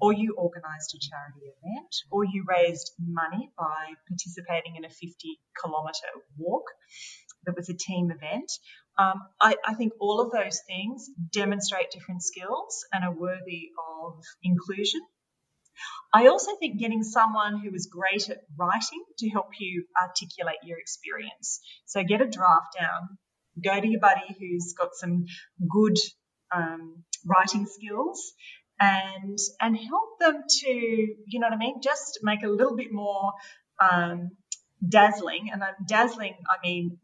or 0.00 0.12
you 0.12 0.34
organised 0.36 0.94
a 0.94 0.98
charity 0.98 1.46
event, 1.46 1.94
or 2.10 2.24
you 2.24 2.44
raised 2.48 2.92
money 2.98 3.50
by 3.58 3.92
participating 4.08 4.76
in 4.76 4.84
a 4.84 4.88
50 4.88 5.40
kilometre 5.62 6.08
walk 6.38 6.64
that 7.44 7.54
was 7.56 7.68
a 7.68 7.76
team 7.76 8.10
event, 8.10 8.50
um, 8.98 9.20
I, 9.40 9.56
I, 9.64 9.74
think 9.74 9.92
all 10.00 10.20
of 10.20 10.32
those 10.32 10.60
things 10.66 11.08
demonstrate 11.32 11.90
different 11.90 12.22
skills 12.22 12.84
and 12.92 13.04
are 13.04 13.14
worthy 13.14 13.70
of 14.02 14.22
inclusion 14.42 15.00
I 16.12 16.26
also 16.26 16.56
think 16.56 16.78
getting 16.78 17.04
someone 17.04 17.60
who 17.60 17.72
is 17.74 17.86
great 17.86 18.28
at 18.28 18.44
writing 18.56 19.04
to 19.18 19.30
help 19.30 19.48
you 19.58 19.86
articulate 20.00 20.58
your 20.64 20.78
experience. 20.78 21.60
So 21.86 22.02
get 22.02 22.20
a 22.20 22.26
draft 22.26 22.76
down, 22.78 23.18
go 23.62 23.80
to 23.80 23.88
your 23.88 24.00
buddy 24.00 24.36
who's 24.38 24.74
got 24.78 24.90
some 24.94 25.24
good 25.68 25.96
um, 26.54 27.04
writing 27.26 27.66
skills, 27.66 28.32
and 28.78 29.38
and 29.60 29.76
help 29.76 30.18
them 30.20 30.42
to, 30.48 30.70
you 30.70 31.40
know 31.40 31.46
what 31.46 31.54
I 31.54 31.58
mean, 31.58 31.80
just 31.82 32.20
make 32.22 32.42
a 32.42 32.48
little 32.48 32.76
bit 32.76 32.92
more 32.92 33.32
um, 33.80 34.30
dazzling. 34.86 35.50
And 35.52 35.62
I'm 35.62 35.74
dazzling, 35.86 36.34
I 36.48 36.56
mean 36.66 36.98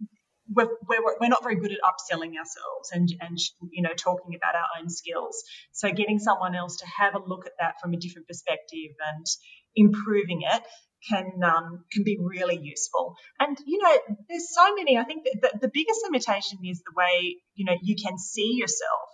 we're, 0.52 0.68
we're, 0.88 1.02
we're 1.20 1.28
not 1.28 1.42
very 1.42 1.56
good 1.56 1.72
at 1.72 1.78
upselling 1.78 2.36
ourselves 2.38 2.90
and, 2.92 3.08
and, 3.20 3.38
you 3.72 3.82
know, 3.82 3.92
talking 3.96 4.34
about 4.34 4.54
our 4.54 4.80
own 4.80 4.88
skills. 4.88 5.42
So 5.72 5.90
getting 5.90 6.18
someone 6.18 6.54
else 6.54 6.76
to 6.78 6.86
have 6.98 7.14
a 7.14 7.18
look 7.18 7.46
at 7.46 7.52
that 7.58 7.74
from 7.82 7.94
a 7.94 7.96
different 7.96 8.28
perspective 8.28 8.92
and 9.14 9.26
improving 9.74 10.42
it 10.42 10.62
can 11.08 11.30
um, 11.44 11.84
can 11.92 12.04
be 12.04 12.18
really 12.20 12.58
useful. 12.62 13.16
And 13.38 13.56
you 13.66 13.82
know, 13.82 14.16
there's 14.28 14.54
so 14.54 14.74
many. 14.74 14.98
I 14.98 15.04
think 15.04 15.24
the, 15.24 15.50
the 15.60 15.70
biggest 15.72 16.00
limitation 16.04 16.58
is 16.64 16.82
the 16.82 16.92
way 16.96 17.36
you 17.54 17.64
know 17.64 17.76
you 17.82 17.96
can 17.96 18.18
see 18.18 18.54
yourself. 18.54 19.08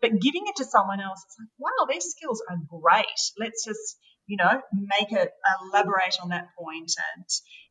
But 0.00 0.20
giving 0.20 0.42
it 0.46 0.56
to 0.56 0.64
someone 0.64 1.00
else, 1.00 1.22
it's 1.26 1.36
like, 1.40 1.48
wow, 1.58 1.86
these 1.90 2.04
skills 2.04 2.42
are 2.48 2.58
great. 2.68 3.20
Let's 3.38 3.64
just 3.64 3.98
you 4.26 4.36
know 4.36 4.60
make 4.72 5.12
it 5.12 5.30
elaborate 5.62 6.16
on 6.22 6.30
that 6.30 6.48
point 6.58 6.92
and 7.14 7.24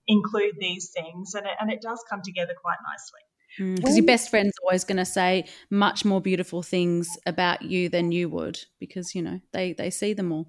include 0.07 0.55
these 0.59 0.91
things, 0.95 1.33
and 1.33 1.45
it, 1.45 1.53
and 1.59 1.71
it 1.71 1.81
does 1.81 2.03
come 2.09 2.21
together 2.23 2.53
quite 2.61 2.77
nicely. 2.87 3.21
Because 3.57 3.93
mm, 3.93 3.97
your 3.97 4.05
best 4.05 4.29
friend's 4.29 4.53
always 4.63 4.83
going 4.83 4.97
to 4.97 5.05
say 5.05 5.45
much 5.69 6.03
more 6.03 6.19
beautiful 6.19 6.61
things 6.61 7.07
about 7.25 7.61
you 7.61 7.87
than 7.87 8.11
you 8.11 8.27
would, 8.29 8.59
because 8.79 9.15
you 9.15 9.21
know 9.21 9.39
they 9.53 9.73
they 9.73 9.89
see 9.89 10.13
them 10.13 10.31
all. 10.31 10.47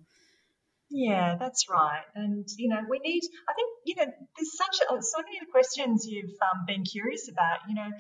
Yeah, 0.89 1.35
that's 1.39 1.67
right. 1.69 2.05
And, 2.15 2.47
you 2.59 2.69
know, 2.69 2.81
we 2.89 3.01
need, 3.01 3.23
I 3.49 3.55
think, 3.55 3.71
you 3.85 3.95
know, 3.97 4.07
there's 4.07 4.57
such, 4.57 4.79
a, 4.87 5.03
so 5.03 5.19
many 5.19 5.39
of 5.39 5.47
the 5.47 5.51
questions 5.51 6.07
you've 6.07 6.39
um, 6.41 6.63
been 6.67 6.85
curious 6.85 7.29
about, 7.29 7.67
you 7.69 7.75
know, 7.75 7.91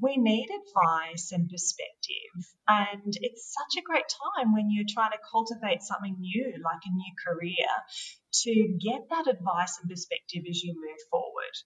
we 0.00 0.16
need 0.18 0.48
advice 0.52 1.32
and 1.32 1.48
perspective. 1.48 2.36
And 2.68 3.16
it's 3.22 3.54
such 3.56 3.80
a 3.80 3.84
great 3.86 4.04
time 4.12 4.52
when 4.52 4.68
you're 4.70 4.88
trying 4.88 5.12
to 5.12 5.24
cultivate 5.30 5.80
something 5.82 6.16
new, 6.20 6.52
like 6.62 6.84
a 6.84 6.92
new 6.92 7.12
career, 7.24 7.70
to 8.44 8.52
get 8.76 9.08
that 9.08 9.26
advice 9.26 9.78
and 9.80 9.88
perspective 9.88 10.44
as 10.48 10.62
you 10.62 10.74
move 10.76 11.00
forward. 11.10 11.56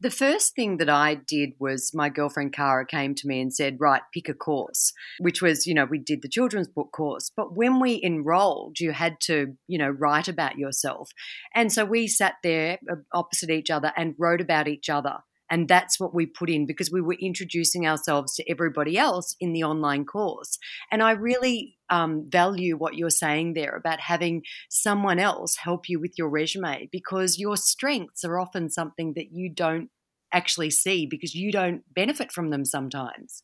The 0.00 0.10
first 0.10 0.54
thing 0.54 0.78
that 0.78 0.90
I 0.90 1.14
did 1.14 1.50
was 1.58 1.92
my 1.94 2.08
girlfriend 2.08 2.52
Cara 2.52 2.84
came 2.86 3.14
to 3.14 3.26
me 3.26 3.40
and 3.40 3.54
said, 3.54 3.78
Right, 3.80 4.02
pick 4.12 4.28
a 4.28 4.34
course, 4.34 4.92
which 5.18 5.40
was, 5.40 5.66
you 5.66 5.74
know, 5.74 5.84
we 5.84 5.98
did 5.98 6.22
the 6.22 6.28
children's 6.28 6.68
book 6.68 6.90
course. 6.92 7.30
But 7.34 7.56
when 7.56 7.80
we 7.80 8.02
enrolled, 8.02 8.80
you 8.80 8.92
had 8.92 9.20
to, 9.22 9.56
you 9.66 9.78
know, 9.78 9.90
write 9.90 10.28
about 10.28 10.58
yourself. 10.58 11.10
And 11.54 11.72
so 11.72 11.84
we 11.84 12.06
sat 12.08 12.34
there 12.42 12.78
uh, 12.90 12.96
opposite 13.12 13.50
each 13.50 13.70
other 13.70 13.92
and 13.96 14.14
wrote 14.18 14.40
about 14.40 14.68
each 14.68 14.90
other. 14.90 15.18
And 15.50 15.68
that's 15.68 16.00
what 16.00 16.14
we 16.14 16.26
put 16.26 16.48
in 16.48 16.66
because 16.66 16.90
we 16.90 17.00
were 17.00 17.16
introducing 17.20 17.86
ourselves 17.86 18.34
to 18.36 18.50
everybody 18.50 18.96
else 18.96 19.36
in 19.40 19.52
the 19.52 19.64
online 19.64 20.04
course. 20.04 20.58
And 20.90 21.02
I 21.02 21.12
really 21.12 21.76
um, 21.90 22.28
value 22.28 22.76
what 22.76 22.94
you're 22.94 23.10
saying 23.10 23.54
there 23.54 23.76
about 23.76 24.00
having 24.00 24.42
someone 24.70 25.18
else 25.18 25.56
help 25.56 25.88
you 25.88 26.00
with 26.00 26.14
your 26.16 26.30
resume 26.30 26.88
because 26.90 27.38
your 27.38 27.56
strengths 27.56 28.24
are 28.24 28.40
often 28.40 28.70
something 28.70 29.12
that 29.16 29.32
you 29.32 29.50
don't 29.50 29.90
actually 30.32 30.70
see 30.70 31.06
because 31.06 31.34
you 31.34 31.52
don't 31.52 31.82
benefit 31.94 32.32
from 32.32 32.50
them 32.50 32.64
sometimes. 32.64 33.42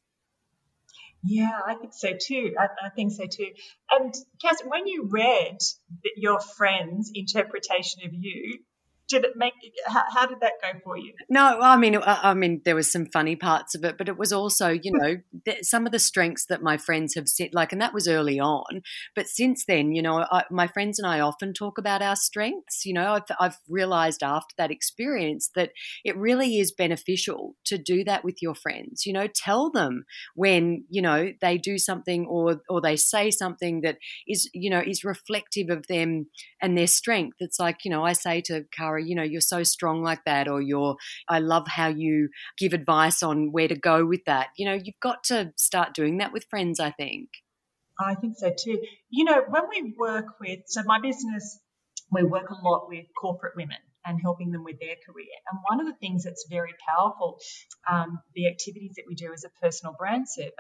Yeah, 1.22 1.58
I 1.66 1.74
think 1.74 1.92
so 1.92 2.12
too. 2.18 2.54
I, 2.58 2.86
I, 2.86 2.88
think 2.90 3.12
so 3.12 3.26
too. 3.26 3.50
And 3.90 4.14
Cass, 4.40 4.62
when 4.64 4.86
you 4.86 5.06
read 5.10 5.58
your 6.16 6.40
friend's 6.40 7.10
interpretation 7.14 8.06
of 8.06 8.12
you, 8.14 8.60
did 9.10 9.24
it 9.24 9.36
make 9.36 9.52
how, 9.86 10.04
how, 10.14 10.26
did 10.26 10.40
that 10.40 10.52
go 10.62 10.78
for 10.84 10.96
you? 10.96 11.12
No 11.28 11.60
i 11.60 11.76
mean 11.76 11.98
i 12.04 12.32
mean 12.34 12.62
there 12.64 12.74
was 12.74 12.90
some 12.90 13.06
funny 13.06 13.36
parts 13.36 13.74
of 13.74 13.84
it 13.84 13.98
but 13.98 14.08
it 14.08 14.16
was 14.16 14.32
also 14.32 14.68
you 14.68 14.92
know 14.92 15.16
some 15.62 15.86
of 15.86 15.92
the 15.92 15.98
strengths 15.98 16.46
that 16.46 16.62
my 16.62 16.76
friends 16.76 17.14
have 17.14 17.28
said 17.28 17.50
like 17.52 17.72
and 17.72 17.80
that 17.80 17.94
was 17.94 18.08
early 18.08 18.38
on 18.38 18.82
but 19.14 19.26
since 19.26 19.64
then 19.66 19.92
you 19.92 20.02
know 20.02 20.24
I, 20.30 20.44
my 20.50 20.66
friends 20.66 20.98
and 20.98 21.06
i 21.06 21.20
often 21.20 21.52
talk 21.52 21.78
about 21.78 22.02
our 22.02 22.16
strengths 22.16 22.86
you 22.86 22.94
know 22.94 23.12
I've, 23.14 23.36
I've 23.38 23.58
realized 23.68 24.22
after 24.22 24.54
that 24.58 24.70
experience 24.70 25.50
that 25.54 25.72
it 26.04 26.16
really 26.16 26.58
is 26.58 26.72
beneficial 26.72 27.56
to 27.64 27.78
do 27.78 28.04
that 28.04 28.24
with 28.24 28.40
your 28.40 28.54
friends 28.54 29.06
you 29.06 29.12
know 29.12 29.26
tell 29.26 29.70
them 29.70 30.04
when 30.34 30.84
you 30.88 31.02
know 31.02 31.32
they 31.40 31.58
do 31.58 31.78
something 31.78 32.26
or 32.26 32.62
or 32.68 32.80
they 32.80 32.96
say 32.96 33.30
something 33.30 33.80
that 33.82 33.98
is 34.28 34.48
you 34.54 34.70
know 34.70 34.80
is 34.80 35.04
reflective 35.04 35.70
of 35.70 35.86
them 35.86 36.26
and 36.60 36.76
their 36.76 36.86
strength. 36.86 37.36
It's 37.40 37.58
like 37.58 37.84
you 37.84 37.90
know 37.90 38.04
i 38.04 38.12
say 38.12 38.40
to 38.42 38.64
Cara 38.76 38.99
you 39.00 39.14
know, 39.14 39.22
you're 39.22 39.40
so 39.40 39.62
strong 39.62 40.02
like 40.02 40.24
that, 40.24 40.48
or 40.48 40.60
you're, 40.60 40.96
I 41.28 41.40
love 41.40 41.66
how 41.66 41.88
you 41.88 42.28
give 42.58 42.72
advice 42.72 43.22
on 43.22 43.52
where 43.52 43.68
to 43.68 43.76
go 43.76 44.04
with 44.04 44.24
that. 44.26 44.48
You 44.56 44.66
know, 44.66 44.74
you've 44.74 45.00
got 45.00 45.24
to 45.24 45.52
start 45.56 45.94
doing 45.94 46.18
that 46.18 46.32
with 46.32 46.44
friends, 46.50 46.80
I 46.80 46.90
think. 46.90 47.28
I 47.98 48.14
think 48.14 48.36
so 48.38 48.50
too. 48.56 48.80
You 49.10 49.24
know, 49.24 49.42
when 49.48 49.62
we 49.68 49.94
work 49.98 50.40
with, 50.40 50.60
so 50.66 50.82
my 50.84 51.00
business, 51.00 51.58
we 52.10 52.22
work 52.22 52.50
a 52.50 52.66
lot 52.66 52.88
with 52.88 53.06
corporate 53.20 53.54
women 53.56 53.76
and 54.04 54.18
helping 54.20 54.50
them 54.50 54.64
with 54.64 54.80
their 54.80 54.96
career. 55.06 55.28
And 55.50 55.60
one 55.68 55.80
of 55.80 55.86
the 55.86 55.98
things 55.98 56.24
that's 56.24 56.46
very 56.48 56.74
powerful, 56.88 57.38
um, 57.88 58.20
the 58.34 58.48
activities 58.48 58.94
that 58.96 59.04
we 59.06 59.14
do 59.14 59.32
is 59.32 59.44
a 59.44 59.60
personal 59.60 59.94
brand 59.98 60.28
survey. 60.28 60.50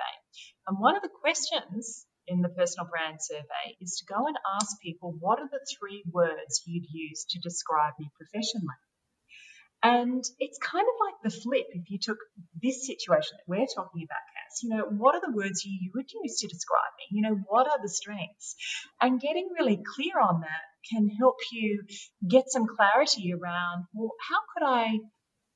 And 0.66 0.78
one 0.78 0.96
of 0.96 1.02
the 1.02 1.08
questions 1.08 2.06
in 2.30 2.42
the 2.42 2.48
personal 2.48 2.88
brand 2.88 3.18
survey 3.20 3.76
is 3.80 3.98
to 3.98 4.14
go 4.14 4.26
and 4.26 4.36
ask 4.56 4.80
people 4.80 5.14
what 5.18 5.40
are 5.40 5.48
the 5.50 5.60
three 5.78 6.04
words 6.10 6.62
you'd 6.64 6.86
use 6.88 7.26
to 7.30 7.40
describe 7.40 7.94
me 7.98 8.08
professionally. 8.16 8.78
And 9.82 10.22
it's 10.38 10.58
kind 10.58 10.86
of 10.86 10.94
like 11.00 11.14
the 11.24 11.40
flip 11.40 11.66
if 11.72 11.90
you 11.90 11.98
took 11.98 12.18
this 12.62 12.86
situation 12.86 13.38
that 13.38 13.48
we're 13.48 13.66
talking 13.66 14.04
about, 14.04 14.28
Cass. 14.36 14.62
You 14.62 14.76
know, 14.76 14.84
what 14.84 15.14
are 15.14 15.22
the 15.24 15.34
words 15.34 15.64
you, 15.64 15.72
you 15.80 15.90
would 15.94 16.12
use 16.22 16.38
to 16.40 16.48
describe 16.48 16.92
me? 16.98 17.16
You 17.16 17.22
know, 17.22 17.36
what 17.48 17.66
are 17.66 17.80
the 17.82 17.88
strengths? 17.88 18.56
And 19.00 19.20
getting 19.20 19.48
really 19.58 19.80
clear 19.96 20.20
on 20.20 20.42
that 20.42 20.64
can 20.92 21.08
help 21.08 21.36
you 21.50 21.82
get 22.28 22.50
some 22.50 22.66
clarity 22.66 23.32
around, 23.32 23.86
well, 23.94 24.12
how 24.28 24.40
could 24.52 24.66
I, 24.68 24.98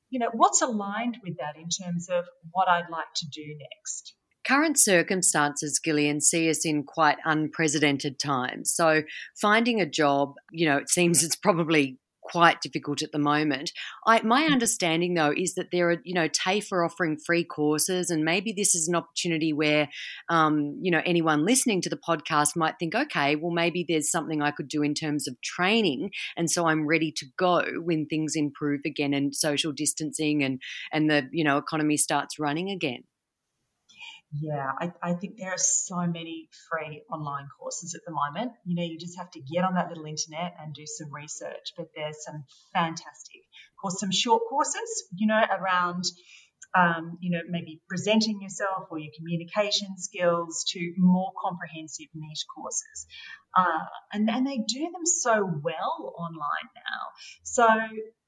you 0.09 0.19
know, 0.19 0.31
what's 0.33 0.63
aligned 0.63 1.17
with 1.23 1.37
that 1.37 1.55
in 1.55 1.69
terms 1.69 2.09
of 2.09 2.25
what 2.49 2.67
I'd 2.67 2.89
like 2.89 3.13
to 3.17 3.27
do 3.31 3.45
next? 3.45 4.15
Current 4.47 4.79
circumstances, 4.79 5.79
Gillian, 5.83 6.21
see 6.21 6.49
us 6.49 6.65
in 6.65 6.83
quite 6.83 7.17
unprecedented 7.25 8.19
times. 8.19 8.73
So 8.73 9.03
finding 9.39 9.81
a 9.81 9.89
job, 9.89 10.35
you 10.51 10.67
know, 10.67 10.77
it 10.77 10.89
seems 10.89 11.23
it's 11.23 11.35
probably 11.35 11.97
quite 12.25 12.59
difficult 12.61 13.01
at 13.01 13.11
the 13.11 13.19
moment. 13.19 13.71
I, 14.05 14.21
my 14.23 14.43
mm. 14.43 14.51
understanding, 14.51 15.13
though, 15.13 15.33
is 15.35 15.55
that 15.55 15.69
there 15.71 15.91
are, 15.91 15.97
you 16.03 16.13
know, 16.13 16.27
TAFE 16.27 16.71
are 16.71 16.83
offering 16.83 17.17
free 17.17 17.43
courses, 17.43 18.09
and 18.09 18.25
maybe 18.25 18.51
this 18.51 18.75
is 18.75 18.87
an 18.87 18.95
opportunity 18.95 19.53
where, 19.53 19.89
um, 20.29 20.77
you 20.81 20.91
know, 20.91 21.01
anyone 21.05 21.45
listening 21.45 21.81
to 21.81 21.89
the 21.89 21.97
podcast 21.97 22.55
might 22.55 22.75
think, 22.79 22.95
okay, 22.95 23.35
well, 23.35 23.51
maybe 23.51 23.85
there's 23.87 24.11
something 24.11 24.41
I 24.41 24.51
could 24.51 24.67
do 24.67 24.81
in 24.81 24.93
terms 24.93 25.27
of 25.27 25.39
training, 25.41 26.11
and 26.35 26.49
so 26.49 26.67
I'm 26.67 26.87
ready 26.87 27.11
to 27.17 27.25
go 27.37 27.63
when 27.83 28.05
things 28.07 28.35
improve 28.35 28.81
again 28.85 29.13
and 29.13 29.35
social 29.35 29.71
distancing 29.71 30.43
and 30.43 30.61
and 30.91 31.09
the 31.09 31.29
you 31.31 31.43
know 31.43 31.57
economy 31.57 31.97
starts 31.97 32.39
running 32.39 32.69
again. 32.69 33.03
Yeah, 34.41 34.71
I, 34.79 34.91
I, 35.01 35.13
think 35.13 35.37
there 35.37 35.51
are 35.51 35.57
so 35.57 35.97
many 36.07 36.49
free 36.69 37.03
online 37.11 37.47
courses 37.59 37.95
at 37.95 38.01
the 38.05 38.11
moment. 38.11 38.53
You 38.65 38.75
know, 38.75 38.83
you 38.83 38.97
just 38.97 39.17
have 39.17 39.31
to 39.31 39.39
get 39.39 39.63
on 39.63 39.75
that 39.75 39.89
little 39.89 40.05
internet 40.05 40.55
and 40.59 40.73
do 40.73 40.85
some 40.85 41.13
research. 41.13 41.73
But 41.77 41.87
there's 41.95 42.23
some 42.23 42.43
fantastic, 42.73 43.41
course, 43.81 43.99
some 43.99 44.11
short 44.11 44.43
courses, 44.49 45.05
you 45.15 45.27
know, 45.27 45.39
around, 45.39 46.03
um, 46.75 47.17
you 47.21 47.31
know, 47.31 47.41
maybe 47.49 47.81
presenting 47.87 48.41
yourself 48.41 48.87
or 48.89 48.99
your 48.99 49.11
communication 49.17 49.97
skills 49.97 50.65
to 50.69 50.93
more 50.97 51.31
comprehensive 51.41 52.07
niche 52.15 52.45
courses. 52.55 53.07
Uh, 53.55 53.85
and, 54.11 54.29
and 54.29 54.45
they 54.45 54.57
do 54.57 54.81
them 54.91 55.05
so 55.05 55.49
well 55.63 56.13
online 56.17 56.69
now. 56.75 57.03
So 57.43 57.67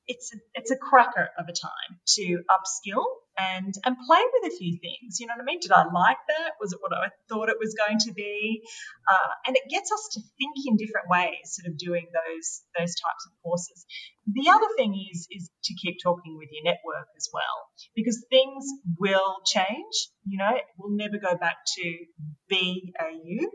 it's 0.08 0.34
a, 0.34 0.38
it's 0.56 0.72
a 0.72 0.78
cracker 0.78 1.30
of 1.38 1.46
a 1.48 1.54
time 1.54 2.00
to 2.16 2.40
upskill 2.50 3.04
and 3.38 3.74
and 3.86 3.96
play 4.08 4.24
with 4.34 4.52
a 4.52 4.58
few 4.58 4.80
things. 4.80 5.20
You 5.20 5.28
know 5.28 5.34
what 5.38 5.44
I 5.44 5.46
mean? 5.46 5.60
Did 5.60 5.72
I 5.72 5.84
like 5.86 6.18
that? 6.28 6.54
Was 6.60 6.74
it 6.74 6.80
what 6.82 6.92
I 6.94 7.10
thought 7.30 7.50
it 7.50 7.58
was 7.60 7.76
going 7.76 8.00
to 8.00 8.14
be? 8.14 8.64
Uh, 9.10 9.32
and 9.46 9.56
it 9.56 9.64
gets 9.70 9.92
us 9.92 10.10
to 10.14 10.22
think 10.22 10.56
in 10.66 10.78
different 10.78 11.08
ways, 11.10 11.54
sort 11.60 11.72
of 11.72 11.78
doing 11.78 12.08
those 12.14 12.64
those 12.78 12.96
types 12.96 13.24
of 13.28 13.32
courses. 13.44 13.86
The 14.26 14.50
other 14.50 14.68
thing 14.78 14.96
is 15.12 15.28
is 15.30 15.50
to 15.66 15.74
keep 15.76 15.98
talking 16.02 16.38
with 16.38 16.50
your 16.52 16.64
network 16.64 17.08
as 17.16 17.30
well, 17.32 17.70
because 17.96 18.26
things 18.30 18.66
will 19.00 19.38
change. 19.46 19.96
You 20.26 20.40
know, 20.40 20.58
we'll 20.78 20.96
never 20.98 21.18
go 21.18 21.38
back 21.38 21.58
to 21.78 21.84
BAU. 22.50 23.48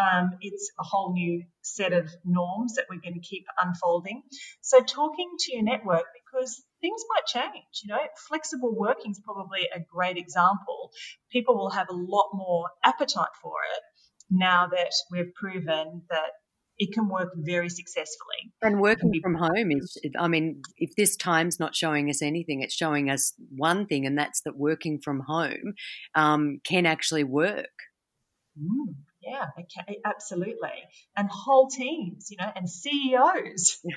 Um, 0.00 0.30
it's 0.40 0.70
a 0.78 0.82
whole 0.82 1.12
new 1.12 1.44
set 1.62 1.92
of 1.92 2.10
norms 2.24 2.74
that 2.74 2.86
we're 2.88 3.00
going 3.00 3.14
to 3.14 3.20
keep 3.20 3.44
unfolding. 3.62 4.22
So 4.60 4.80
talking 4.80 5.30
to 5.38 5.54
your 5.54 5.62
network 5.62 6.04
because 6.24 6.62
things 6.80 7.02
might 7.08 7.26
change. 7.26 7.82
You 7.84 7.94
know, 7.94 8.00
flexible 8.28 8.74
working 8.74 9.12
is 9.12 9.20
probably 9.24 9.68
a 9.74 9.80
great 9.80 10.16
example. 10.16 10.92
People 11.30 11.56
will 11.56 11.70
have 11.70 11.88
a 11.90 11.94
lot 11.94 12.30
more 12.32 12.68
appetite 12.84 13.34
for 13.42 13.54
it 13.74 13.82
now 14.30 14.68
that 14.68 14.92
we've 15.10 15.34
proven 15.34 16.02
that 16.08 16.30
it 16.80 16.94
can 16.94 17.08
work 17.08 17.28
very 17.36 17.68
successfully. 17.68 18.52
And 18.62 18.80
working 18.80 19.12
from 19.22 19.34
home 19.34 19.70
is, 19.70 19.98
I 20.18 20.28
mean, 20.28 20.62
if 20.78 20.96
this 20.96 21.14
time's 21.14 21.60
not 21.60 21.76
showing 21.76 22.08
us 22.08 22.22
anything, 22.22 22.62
it's 22.62 22.74
showing 22.74 23.10
us 23.10 23.34
one 23.54 23.86
thing, 23.86 24.06
and 24.06 24.16
that's 24.16 24.40
that 24.42 24.56
working 24.56 24.98
from 24.98 25.20
home 25.20 25.74
um, 26.14 26.60
can 26.64 26.86
actually 26.86 27.24
work. 27.24 27.68
Mm, 28.58 28.94
yeah, 29.22 29.46
okay, 29.58 30.00
absolutely. 30.04 30.70
And 31.16 31.28
whole 31.30 31.68
teams, 31.68 32.28
you 32.30 32.36
know, 32.38 32.50
and 32.54 32.68
CEOs. 32.68 33.80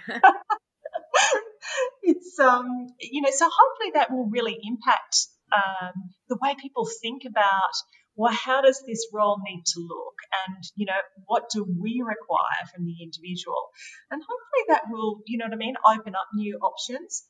it's 2.04 2.40
um, 2.40 2.88
you 3.00 3.22
know, 3.22 3.30
so 3.32 3.50
hopefully 3.50 3.92
that 3.96 4.12
will 4.12 4.30
really 4.30 4.58
impact 4.64 5.28
um, 5.56 5.94
the 6.30 6.38
way 6.42 6.56
people 6.60 6.88
think 7.02 7.24
about 7.28 7.74
well, 8.16 8.34
how 8.34 8.62
does 8.62 8.84
this 8.86 9.08
role 9.12 9.40
need 9.44 9.64
to 9.66 9.80
look, 9.80 10.14
and 10.48 10.64
you 10.76 10.86
know, 10.86 11.00
what 11.26 11.50
do 11.50 11.64
we 11.64 12.04
require 12.06 12.68
from 12.74 12.86
the 12.86 12.96
individual, 13.02 13.70
and 14.12 14.22
hopefully 14.22 14.66
that 14.68 14.84
will, 14.90 15.22
you 15.26 15.40
know 15.40 15.46
what 15.46 15.54
I 15.54 15.58
mean, 15.58 15.76
open 15.84 16.14
up 16.14 16.28
new 16.36 16.60
options 16.62 17.24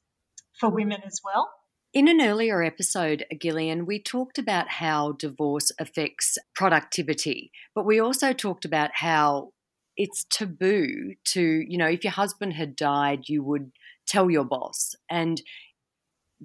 for 0.60 0.70
women 0.70 1.02
as 1.06 1.22
well. 1.24 1.50
In 1.94 2.08
an 2.08 2.22
earlier 2.22 2.64
episode, 2.64 3.26
Gillian, 3.40 3.86
we 3.86 4.00
talked 4.00 4.38
about 4.40 4.68
how 4.70 5.12
divorce 5.14 5.72
affects 5.80 6.38
productivity, 6.56 7.52
but 7.76 7.86
we 7.86 8.00
also 8.00 8.34
talked 8.34 8.66
about 8.66 8.90
how 8.96 9.54
it's 9.96 10.26
taboo 10.32 11.14
to, 11.26 11.42
you 11.42 11.78
know, 11.78 11.88
if 11.88 12.04
your 12.04 12.14
husband 12.14 12.54
had 12.54 12.76
died, 12.76 13.30
you 13.30 13.44
would 13.44 13.72
tell 14.08 14.32
your 14.32 14.44
boss. 14.44 14.96
And 15.10 15.42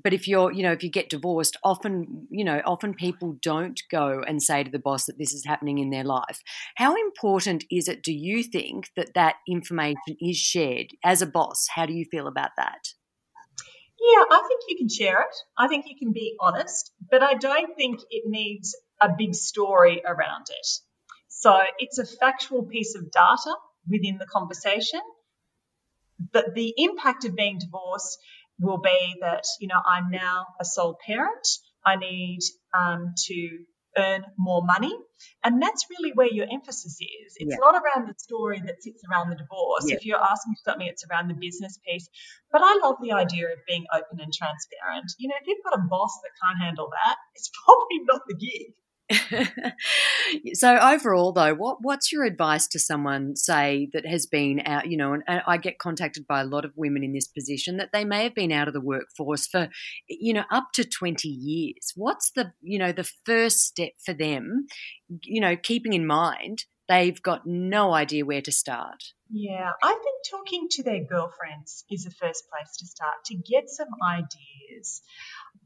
but 0.00 0.12
if 0.12 0.28
you're, 0.28 0.52
you 0.52 0.62
know, 0.62 0.72
if 0.72 0.82
you 0.84 0.90
get 0.90 1.10
divorced, 1.10 1.56
often, 1.64 2.28
you 2.30 2.44
know, 2.44 2.62
often 2.64 2.94
people 2.94 3.36
don't 3.42 3.80
go 3.90 4.22
and 4.26 4.40
say 4.42 4.62
to 4.62 4.70
the 4.70 4.78
boss 4.78 5.06
that 5.06 5.18
this 5.18 5.32
is 5.32 5.44
happening 5.44 5.78
in 5.78 5.90
their 5.90 6.04
life. 6.04 6.40
How 6.76 6.94
important 6.94 7.64
is 7.70 7.88
it, 7.88 8.02
do 8.02 8.12
you 8.12 8.44
think, 8.44 8.90
that 8.96 9.14
that 9.14 9.36
information 9.48 10.16
is 10.20 10.36
shared 10.36 10.88
as 11.04 11.20
a 11.20 11.26
boss? 11.26 11.66
How 11.74 11.84
do 11.84 11.92
you 11.94 12.04
feel 12.04 12.28
about 12.28 12.50
that? 12.56 12.92
Yeah, 14.00 14.24
I 14.30 14.44
think 14.48 14.62
you 14.68 14.76
can 14.78 14.88
share 14.88 15.20
it. 15.22 15.36
I 15.56 15.68
think 15.68 15.86
you 15.88 15.96
can 15.98 16.12
be 16.12 16.36
honest, 16.40 16.92
but 17.10 17.22
I 17.22 17.34
don't 17.34 17.76
think 17.76 18.00
it 18.10 18.24
needs 18.26 18.76
a 19.00 19.08
big 19.16 19.34
story 19.34 20.02
around 20.04 20.46
it. 20.50 20.66
So 21.28 21.58
it's 21.78 21.98
a 21.98 22.06
factual 22.06 22.64
piece 22.64 22.94
of 22.94 23.10
data 23.10 23.54
within 23.88 24.18
the 24.18 24.26
conversation 24.26 25.00
but 26.32 26.54
the 26.54 26.74
impact 26.76 27.24
of 27.24 27.36
being 27.36 27.58
divorced 27.58 28.18
will 28.58 28.78
be 28.78 29.16
that, 29.20 29.44
you 29.60 29.68
know, 29.68 29.80
I'm 29.86 30.10
now 30.10 30.46
a 30.60 30.64
sole 30.64 30.98
parent. 31.06 31.46
I 31.86 31.96
need 31.96 32.40
um, 32.76 33.14
to 33.26 33.58
earn 33.98 34.24
more 34.38 34.62
money. 34.64 34.94
And 35.42 35.60
that's 35.60 35.86
really 35.90 36.12
where 36.14 36.30
your 36.30 36.46
emphasis 36.50 36.98
is. 37.00 37.34
It's 37.36 37.50
yeah. 37.50 37.58
not 37.58 37.74
around 37.74 38.08
the 38.08 38.14
story 38.16 38.62
that 38.64 38.82
sits 38.82 39.02
around 39.10 39.30
the 39.30 39.36
divorce. 39.36 39.86
Yeah. 39.86 39.96
If 39.96 40.06
you're 40.06 40.22
asking 40.22 40.54
for 40.54 40.70
something, 40.70 40.86
it's 40.86 41.04
around 41.10 41.28
the 41.28 41.34
business 41.34 41.78
piece. 41.84 42.08
But 42.52 42.62
I 42.64 42.78
love 42.82 42.96
the 43.02 43.12
idea 43.12 43.46
of 43.46 43.58
being 43.66 43.84
open 43.92 44.20
and 44.20 44.32
transparent. 44.32 45.10
You 45.18 45.28
know, 45.28 45.34
if 45.40 45.46
you've 45.46 45.64
got 45.64 45.78
a 45.78 45.82
boss 45.82 46.18
that 46.22 46.30
can't 46.40 46.62
handle 46.62 46.88
that, 46.92 47.16
it's 47.34 47.50
probably 47.64 48.00
not 48.06 48.22
the 48.26 48.36
gig. 48.36 48.74
so 50.52 50.76
overall 50.76 51.32
though 51.32 51.54
what 51.54 51.78
what's 51.80 52.12
your 52.12 52.24
advice 52.24 52.66
to 52.66 52.78
someone 52.78 53.34
say 53.34 53.88
that 53.92 54.06
has 54.06 54.26
been 54.26 54.60
out 54.66 54.90
you 54.90 54.96
know 54.96 55.14
and, 55.14 55.22
and, 55.26 55.40
I 55.46 55.56
get 55.56 55.78
contacted 55.78 56.26
by 56.26 56.40
a 56.40 56.44
lot 56.44 56.66
of 56.66 56.72
women 56.76 57.02
in 57.02 57.12
this 57.12 57.26
position 57.26 57.78
that 57.78 57.90
they 57.92 58.04
may 58.04 58.24
have 58.24 58.34
been 58.34 58.52
out 58.52 58.68
of 58.68 58.74
the 58.74 58.80
workforce 58.80 59.46
for 59.46 59.68
you 60.08 60.34
know 60.34 60.44
up 60.50 60.68
to 60.74 60.84
20 60.84 61.28
years. 61.28 61.92
What's 61.94 62.30
the 62.32 62.52
you 62.60 62.78
know 62.78 62.92
the 62.92 63.10
first 63.24 63.60
step 63.60 63.92
for 64.04 64.12
them? 64.12 64.66
You 65.22 65.40
know 65.40 65.56
keeping 65.56 65.94
in 65.94 66.06
mind 66.06 66.64
they've 66.88 67.22
got 67.22 67.46
no 67.46 67.92
idea 67.92 68.24
where 68.24 68.42
to 68.42 68.52
start 68.52 69.12
yeah 69.30 69.70
I 69.82 69.92
think 69.92 70.16
talking 70.30 70.68
to 70.72 70.82
their 70.82 71.04
girlfriends 71.04 71.84
is 71.90 72.04
the 72.04 72.10
first 72.10 72.44
place 72.50 72.76
to 72.78 72.86
start 72.86 73.24
to 73.26 73.36
get 73.36 73.68
some 73.68 73.88
ideas 74.02 75.02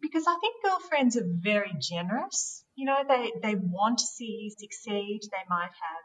because 0.03 0.25
I 0.27 0.37
think 0.41 0.63
girlfriends 0.65 1.17
are 1.17 1.27
very 1.27 1.73
generous. 1.81 2.65
You 2.75 2.87
know, 2.87 2.99
they, 3.09 3.33
they 3.41 3.55
want 3.55 3.99
to 3.99 4.07
see 4.07 4.25
you 4.43 4.51
succeed. 4.51 5.21
They 5.23 5.45
might 5.49 5.71
have 5.71 6.05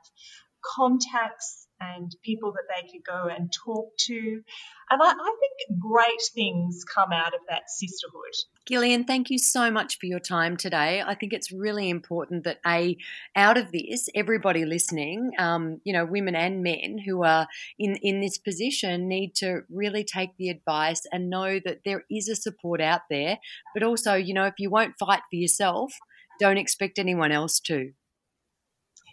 contacts 0.76 1.67
and 1.80 2.16
people 2.24 2.52
that 2.54 2.64
they 2.68 2.88
could 2.88 3.04
go 3.06 3.28
and 3.28 3.52
talk 3.52 3.96
to. 3.98 4.42
And 4.90 5.02
I, 5.02 5.06
I, 5.06 5.36
think 5.40 5.80
great 5.80 6.22
things 6.34 6.84
come 6.84 7.12
out 7.12 7.34
of 7.34 7.42
that 7.50 7.70
sisterhood. 7.70 8.34
Gillian, 8.66 9.04
thank 9.04 9.30
you 9.30 9.38
so 9.38 9.70
much 9.70 10.00
for 10.00 10.06
your 10.06 10.20
time 10.20 10.58
today. 10.58 11.04
I 11.06 11.14
think 11.14 11.34
it's 11.34 11.52
really 11.52 11.90
important 11.90 12.46
that 12.46 12.60
a 12.66 12.98
out 13.36 13.58
of 13.58 13.72
this, 13.72 14.10
everybody 14.16 14.66
listening, 14.66 15.32
um, 15.38 15.82
you 15.84 15.94
know, 15.94 16.06
women 16.06 16.36
and 16.36 16.64
men 16.64 16.98
who 17.06 17.24
are 17.24 17.48
in 17.78 17.98
in 18.02 18.22
this 18.22 18.38
position 18.38 19.08
need 19.08 19.36
to 19.36 19.62
really 19.70 20.04
take 20.04 20.38
the 20.38 20.50
advice 20.50 21.02
and 21.12 21.30
know 21.30 21.60
that 21.66 21.80
there 21.86 22.04
is 22.10 22.30
a 22.30 22.36
support 22.36 22.82
out 22.82 23.02
there. 23.10 23.40
But 23.74 23.84
also, 23.84 24.16
you 24.16 24.34
know, 24.34 24.46
if 24.46 24.56
you 24.58 24.70
won't 24.70 24.96
fight 24.98 25.22
for 25.30 25.36
yourself, 25.36 25.94
don't 26.40 26.58
expect 26.58 27.00
anyone 27.00 27.32
else 27.32 27.60
to. 27.62 27.92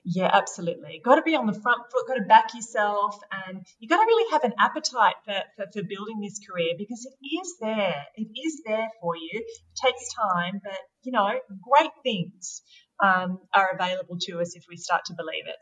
Yeah, 0.04 0.30
absolutely. 0.30 1.00
Got 1.02 1.14
to 1.16 1.22
be 1.22 1.34
on 1.34 1.46
the 1.46 1.58
front 1.58 1.80
foot, 1.90 2.06
got 2.06 2.14
to 2.14 2.24
back 2.28 2.54
yourself, 2.54 3.18
and 3.46 3.64
you 3.78 3.88
got 3.88 3.96
to 3.96 4.06
really 4.06 4.30
have 4.32 4.44
an 4.44 4.52
appetite 4.58 5.14
for, 5.24 5.40
for, 5.56 5.64
for, 5.72 5.82
building 5.82 6.20
this 6.20 6.38
career 6.46 6.74
because 6.76 7.06
it 7.06 7.26
is 7.26 7.54
there. 7.58 8.04
It 8.14 8.28
is 8.38 8.60
there 8.66 8.88
for 9.00 9.16
you. 9.16 9.30
It 9.32 9.46
takes 9.82 10.12
time, 10.12 10.60
but, 10.62 10.78
you 11.04 11.12
know, 11.12 11.30
great 11.62 11.90
things 12.02 12.60
um, 13.02 13.38
are 13.54 13.70
available 13.72 14.18
to 14.22 14.40
us 14.40 14.54
if 14.54 14.64
we 14.68 14.76
start 14.76 15.06
to 15.06 15.14
believe 15.14 15.46
it. 15.46 15.56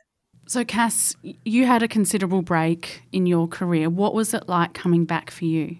So, 0.48 0.64
Cass, 0.64 1.14
you 1.22 1.66
had 1.66 1.85
a 1.85 1.88
considerable 1.88 2.42
break 2.42 3.05
in 3.12 3.26
your 3.26 3.46
career. 3.46 3.88
What 3.88 4.12
was 4.12 4.35
it 4.35 4.48
like 4.48 4.74
coming 4.74 5.05
back 5.05 5.31
for 5.31 5.44
you? 5.44 5.78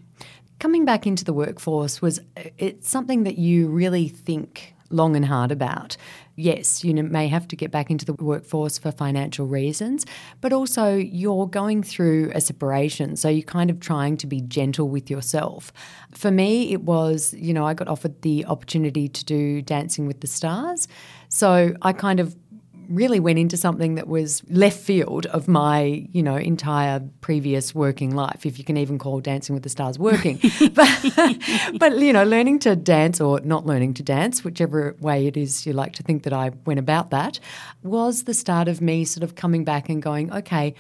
Coming 0.61 0.85
back 0.85 1.05
into 1.05 1.25
the 1.25 1.33
workforce 1.33 2.01
was 2.01 2.20
it's 2.37 2.88
something 2.88 3.25
that 3.25 3.38
you 3.38 3.66
really 3.66 4.07
think 4.07 4.75
long 4.92 5.16
and 5.16 5.24
hard 5.24 5.50
about. 5.50 5.96
Yes, 6.37 6.83
you 6.83 6.94
may 6.94 7.28
have 7.28 7.46
to 7.48 7.57
get 7.57 7.70
back 7.70 7.90
into 7.90 8.05
the 8.05 8.14
workforce 8.14 8.78
for 8.78 8.90
financial 8.90 9.46
reasons, 9.46 10.07
but 10.40 10.52
also 10.52 10.94
you're 10.96 11.46
going 11.46 11.83
through 11.83 12.33
a 12.35 12.40
separation. 12.40 13.16
So 13.16 13.28
you're 13.28 13.42
kind 13.42 13.70
of 13.70 13.81
trying 13.81 14.16
to 14.18 14.26
be 14.26 14.40
gentle 14.40 14.88
with 14.88 15.11
yourself. 15.11 15.72
For 16.12 16.31
me, 16.31 16.72
it 16.72 16.83
was, 16.83 17.35
you 17.35 17.52
know, 17.52 17.66
I 17.66 17.74
got 17.74 17.88
offered 17.88 18.22
the 18.22 18.46
opportunity 18.46 19.09
to 19.09 19.24
do 19.24 19.62
Dancing 19.62 20.07
with 20.07 20.20
the 20.20 20.26
Stars. 20.26 20.88
So 21.28 21.74
I 21.83 21.92
kind 21.92 22.20
of 22.20 22.37
really 22.88 23.21
went 23.21 23.38
into 23.38 23.57
something 23.57 23.95
that 23.97 24.09
was 24.09 24.42
left 24.49 24.79
field 24.79 25.27
of 25.27 25.49
my, 25.49 26.07
you 26.12 26.23
know, 26.23 26.37
entire 26.37 27.01
previous 27.21 27.75
working 27.75 28.14
life, 28.14 28.45
if 28.47 28.59
you 28.59 28.64
can 28.64 28.77
even 28.77 28.99
call 28.99 29.21
Dancing 29.21 29.55
with 29.55 29.62
the 29.62 29.68
Stars 29.68 29.99
working. 29.99 30.38
but, 30.75 31.38
but, 31.79 31.99
you 31.99 32.12
know, 32.12 32.25
learning 32.25 32.59
to 32.61 32.77
dance 32.77 33.21
or 33.21 33.40
not 33.40 33.66
learning 33.66 33.95
to 33.95 34.03
dance, 34.03 34.45
whichever 34.45 34.97
way 35.01 35.27
it 35.27 35.37
is 35.37 35.66
you 35.66 35.73
like 35.73 35.92
to 35.95 36.03
think 36.03 36.23
that 36.25 36.33
I 36.33 36.51
went 36.66 36.81
about 36.81 37.11
that, 37.11 37.38
was 37.83 38.25
the 38.25 38.35
start 38.35 38.68
of 38.68 38.81
me 38.81 39.05
sort 39.05 39.25
of 39.25 39.35
coming 39.35 39.64
back 39.64 39.88
and 39.88 40.03
going, 40.03 40.33
okay, 40.33 40.75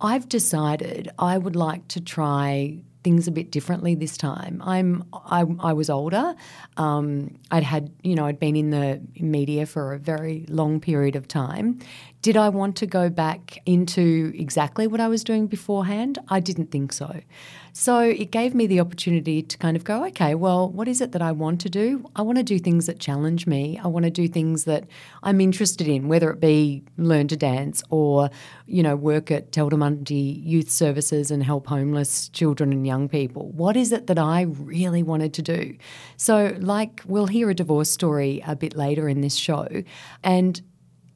I've 0.00 0.28
decided 0.28 1.10
I 1.18 1.38
would 1.38 1.56
like 1.56 1.88
to 1.88 2.00
try 2.00 2.82
things 3.04 3.28
a 3.28 3.30
bit 3.30 3.52
differently 3.52 3.94
this 3.94 4.16
time. 4.16 4.60
I'm 4.64 5.04
I, 5.12 5.44
I 5.60 5.72
was 5.74 5.88
older. 5.90 6.34
Um, 6.76 7.36
I'd 7.50 7.62
had 7.62 7.92
you 8.02 8.14
know 8.16 8.26
I'd 8.26 8.40
been 8.40 8.56
in 8.56 8.70
the 8.70 9.00
media 9.20 9.66
for 9.66 9.92
a 9.92 9.98
very 9.98 10.46
long 10.48 10.80
period 10.80 11.14
of 11.14 11.28
time. 11.28 11.78
Did 12.24 12.38
I 12.38 12.48
want 12.48 12.76
to 12.76 12.86
go 12.86 13.10
back 13.10 13.58
into 13.66 14.32
exactly 14.34 14.86
what 14.86 14.98
I 14.98 15.08
was 15.08 15.22
doing 15.22 15.46
beforehand? 15.46 16.18
I 16.28 16.40
didn't 16.40 16.70
think 16.70 16.94
so. 16.94 17.20
So 17.74 17.98
it 17.98 18.30
gave 18.30 18.54
me 18.54 18.66
the 18.66 18.80
opportunity 18.80 19.42
to 19.42 19.58
kind 19.58 19.76
of 19.76 19.84
go, 19.84 20.06
okay, 20.06 20.34
well, 20.34 20.70
what 20.70 20.88
is 20.88 21.02
it 21.02 21.12
that 21.12 21.20
I 21.20 21.32
want 21.32 21.60
to 21.60 21.68
do? 21.68 22.08
I 22.16 22.22
want 22.22 22.38
to 22.38 22.42
do 22.42 22.58
things 22.58 22.86
that 22.86 22.98
challenge 22.98 23.46
me. 23.46 23.78
I 23.84 23.88
want 23.88 24.06
to 24.06 24.10
do 24.10 24.26
things 24.26 24.64
that 24.64 24.86
I'm 25.22 25.38
interested 25.38 25.86
in, 25.86 26.08
whether 26.08 26.30
it 26.30 26.40
be 26.40 26.82
learn 26.96 27.28
to 27.28 27.36
dance 27.36 27.82
or, 27.90 28.30
you 28.64 28.82
know, 28.82 28.96
work 28.96 29.30
at 29.30 29.52
Taldumande 29.52 30.42
Youth 30.42 30.70
Services 30.70 31.30
and 31.30 31.44
help 31.44 31.66
homeless 31.66 32.30
children 32.30 32.72
and 32.72 32.86
young 32.86 33.06
people. 33.06 33.50
What 33.50 33.76
is 33.76 33.92
it 33.92 34.06
that 34.06 34.18
I 34.18 34.42
really 34.42 35.02
wanted 35.02 35.34
to 35.34 35.42
do? 35.42 35.76
So, 36.16 36.56
like, 36.58 37.02
we'll 37.04 37.26
hear 37.26 37.50
a 37.50 37.54
divorce 37.54 37.90
story 37.90 38.42
a 38.46 38.56
bit 38.56 38.74
later 38.74 39.10
in 39.10 39.20
this 39.20 39.34
show. 39.34 39.68
And 40.22 40.62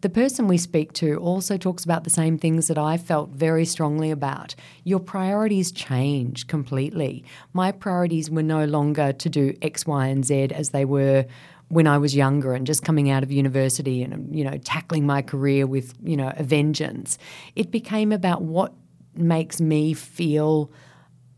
the 0.00 0.08
person 0.08 0.46
we 0.46 0.58
speak 0.58 0.92
to 0.94 1.16
also 1.16 1.56
talks 1.56 1.84
about 1.84 2.04
the 2.04 2.10
same 2.10 2.38
things 2.38 2.68
that 2.68 2.78
I 2.78 2.96
felt 2.96 3.30
very 3.30 3.64
strongly 3.64 4.10
about. 4.10 4.54
Your 4.84 5.00
priorities 5.00 5.72
change 5.72 6.46
completely. 6.46 7.24
My 7.52 7.72
priorities 7.72 8.30
were 8.30 8.42
no 8.42 8.64
longer 8.64 9.12
to 9.12 9.28
do 9.28 9.56
X, 9.60 9.86
Y, 9.86 10.06
and 10.06 10.24
Z 10.24 10.50
as 10.54 10.70
they 10.70 10.84
were 10.84 11.26
when 11.68 11.86
I 11.86 11.98
was 11.98 12.14
younger 12.14 12.54
and 12.54 12.66
just 12.66 12.84
coming 12.84 13.10
out 13.10 13.22
of 13.22 13.30
university 13.30 14.02
and 14.02 14.34
you 14.34 14.42
know 14.42 14.56
tackling 14.58 15.04
my 15.04 15.20
career 15.20 15.66
with 15.66 15.94
you 16.02 16.16
know 16.16 16.32
a 16.36 16.42
vengeance. 16.42 17.18
It 17.56 17.70
became 17.70 18.12
about 18.12 18.42
what 18.42 18.72
makes 19.14 19.60
me 19.60 19.94
feel 19.94 20.70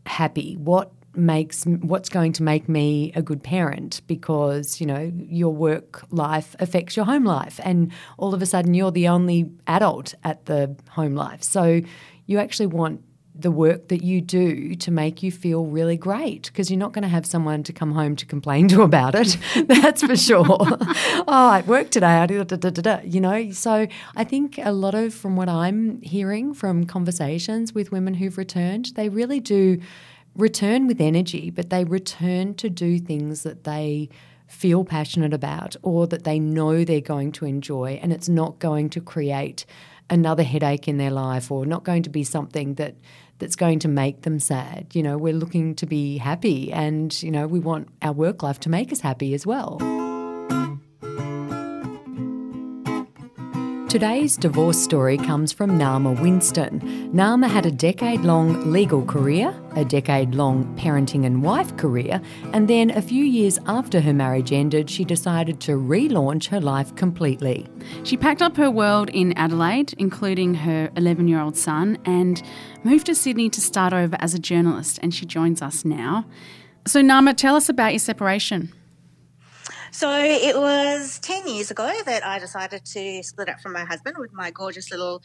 happy, 0.05 0.55
what 0.55 0.91
makes 1.15 1.65
what's 1.65 2.09
going 2.09 2.33
to 2.33 2.43
make 2.43 2.69
me 2.69 3.11
a 3.15 3.21
good 3.21 3.43
parent 3.43 4.01
because 4.07 4.79
you 4.79 4.87
know 4.87 5.11
your 5.15 5.53
work 5.53 6.03
life 6.11 6.55
affects 6.59 6.95
your 6.95 7.05
home 7.05 7.25
life 7.25 7.59
and 7.63 7.91
all 8.17 8.33
of 8.33 8.41
a 8.41 8.45
sudden 8.45 8.73
you're 8.73 8.91
the 8.91 9.07
only 9.07 9.49
adult 9.67 10.13
at 10.23 10.45
the 10.45 10.75
home 10.91 11.15
life. 11.15 11.43
So 11.43 11.81
you 12.25 12.39
actually 12.39 12.67
want 12.67 13.03
the 13.33 13.51
work 13.51 13.87
that 13.87 14.03
you 14.03 14.21
do 14.21 14.75
to 14.75 14.91
make 14.91 15.23
you 15.23 15.31
feel 15.31 15.65
really 15.65 15.97
great 15.97 16.43
because 16.43 16.69
you're 16.69 16.77
not 16.77 16.91
going 16.91 17.01
to 17.01 17.07
have 17.07 17.25
someone 17.25 17.63
to 17.63 17.73
come 17.73 17.93
home 17.93 18.15
to 18.15 18.25
complain 18.25 18.67
to 18.67 18.81
about 18.81 19.15
it 19.15 19.37
that's 19.67 20.03
for 20.03 20.15
sure. 20.15 20.45
Oh 21.27 21.49
i 21.49 21.61
worked 21.65 21.91
today 21.91 22.07
I 22.07 22.25
da, 22.25 22.43
da, 22.43 22.69
da, 22.69 22.99
you 23.03 23.21
know? 23.21 23.51
So 23.51 23.87
i 24.15 24.23
think 24.23 24.59
a 24.61 24.71
lot 24.71 24.95
of 24.95 25.13
from 25.13 25.35
what 25.35 25.49
i'm 25.49 26.01
hearing 26.01 26.53
from 26.53 26.85
conversations 26.85 27.73
with 27.73 27.91
women 27.91 28.15
who've 28.15 28.37
returned 28.37 28.91
they 28.95 29.09
really 29.09 29.39
do 29.39 29.79
return 30.35 30.87
with 30.87 31.01
energy, 31.01 31.49
but 31.49 31.69
they 31.69 31.83
return 31.83 32.53
to 32.55 32.69
do 32.69 32.99
things 32.99 33.43
that 33.43 33.63
they 33.63 34.09
feel 34.47 34.83
passionate 34.83 35.33
about 35.33 35.75
or 35.81 36.07
that 36.07 36.23
they 36.23 36.39
know 36.39 36.83
they're 36.83 37.01
going 37.01 37.31
to 37.31 37.45
enjoy, 37.45 37.99
and 38.01 38.11
it's 38.11 38.29
not 38.29 38.59
going 38.59 38.89
to 38.89 39.01
create 39.01 39.65
another 40.09 40.43
headache 40.43 40.87
in 40.87 40.97
their 40.97 41.11
life 41.11 41.49
or 41.51 41.65
not 41.65 41.85
going 41.85 42.03
to 42.03 42.09
be 42.09 42.23
something 42.23 42.73
that 42.75 42.95
that's 43.39 43.55
going 43.55 43.79
to 43.79 43.87
make 43.87 44.21
them 44.21 44.39
sad. 44.39 44.87
You 44.93 45.01
know, 45.01 45.17
we're 45.17 45.33
looking 45.33 45.73
to 45.75 45.85
be 45.87 46.17
happy 46.17 46.71
and, 46.71 47.23
you 47.23 47.31
know, 47.31 47.47
we 47.47 47.59
want 47.59 47.87
our 48.01 48.13
work 48.13 48.43
life 48.43 48.59
to 48.61 48.69
make 48.69 48.91
us 48.91 48.99
happy 48.99 49.33
as 49.33 49.47
well. 49.47 49.79
Today's 53.91 54.37
divorce 54.37 54.81
story 54.81 55.17
comes 55.17 55.51
from 55.51 55.77
Nama 55.77 56.13
Winston. 56.13 57.09
Nama 57.11 57.49
had 57.49 57.65
a 57.65 57.71
decade 57.71 58.21
long 58.21 58.71
legal 58.71 59.03
career, 59.03 59.53
a 59.75 59.83
decade 59.83 60.33
long 60.33 60.63
parenting 60.77 61.25
and 61.25 61.43
wife 61.43 61.75
career, 61.75 62.21
and 62.53 62.69
then 62.69 62.91
a 62.91 63.01
few 63.01 63.25
years 63.25 63.59
after 63.67 63.99
her 63.99 64.13
marriage 64.13 64.53
ended, 64.53 64.89
she 64.89 65.03
decided 65.03 65.59
to 65.59 65.73
relaunch 65.73 66.47
her 66.47 66.61
life 66.61 66.95
completely. 66.95 67.67
She 68.05 68.15
packed 68.15 68.41
up 68.41 68.55
her 68.55 68.71
world 68.71 69.09
in 69.09 69.37
Adelaide, 69.37 69.93
including 69.97 70.53
her 70.53 70.89
11 70.95 71.27
year 71.27 71.41
old 71.41 71.57
son, 71.57 71.97
and 72.05 72.41
moved 72.85 73.07
to 73.07 73.13
Sydney 73.13 73.49
to 73.49 73.59
start 73.59 73.91
over 73.91 74.15
as 74.21 74.33
a 74.33 74.39
journalist, 74.39 74.99
and 75.01 75.13
she 75.13 75.25
joins 75.25 75.61
us 75.61 75.83
now. 75.83 76.25
So, 76.87 77.01
Nama, 77.01 77.33
tell 77.33 77.57
us 77.57 77.67
about 77.67 77.91
your 77.91 77.99
separation. 77.99 78.71
So 79.93 80.09
it 80.09 80.55
was 80.55 81.19
10 81.19 81.49
years 81.49 81.69
ago 81.69 81.91
that 82.05 82.25
I 82.25 82.39
decided 82.39 82.85
to 82.85 83.21
split 83.23 83.49
up 83.49 83.59
from 83.59 83.73
my 83.73 83.83
husband 83.83 84.15
with 84.17 84.31
my 84.31 84.49
gorgeous 84.49 84.89
little 84.89 85.21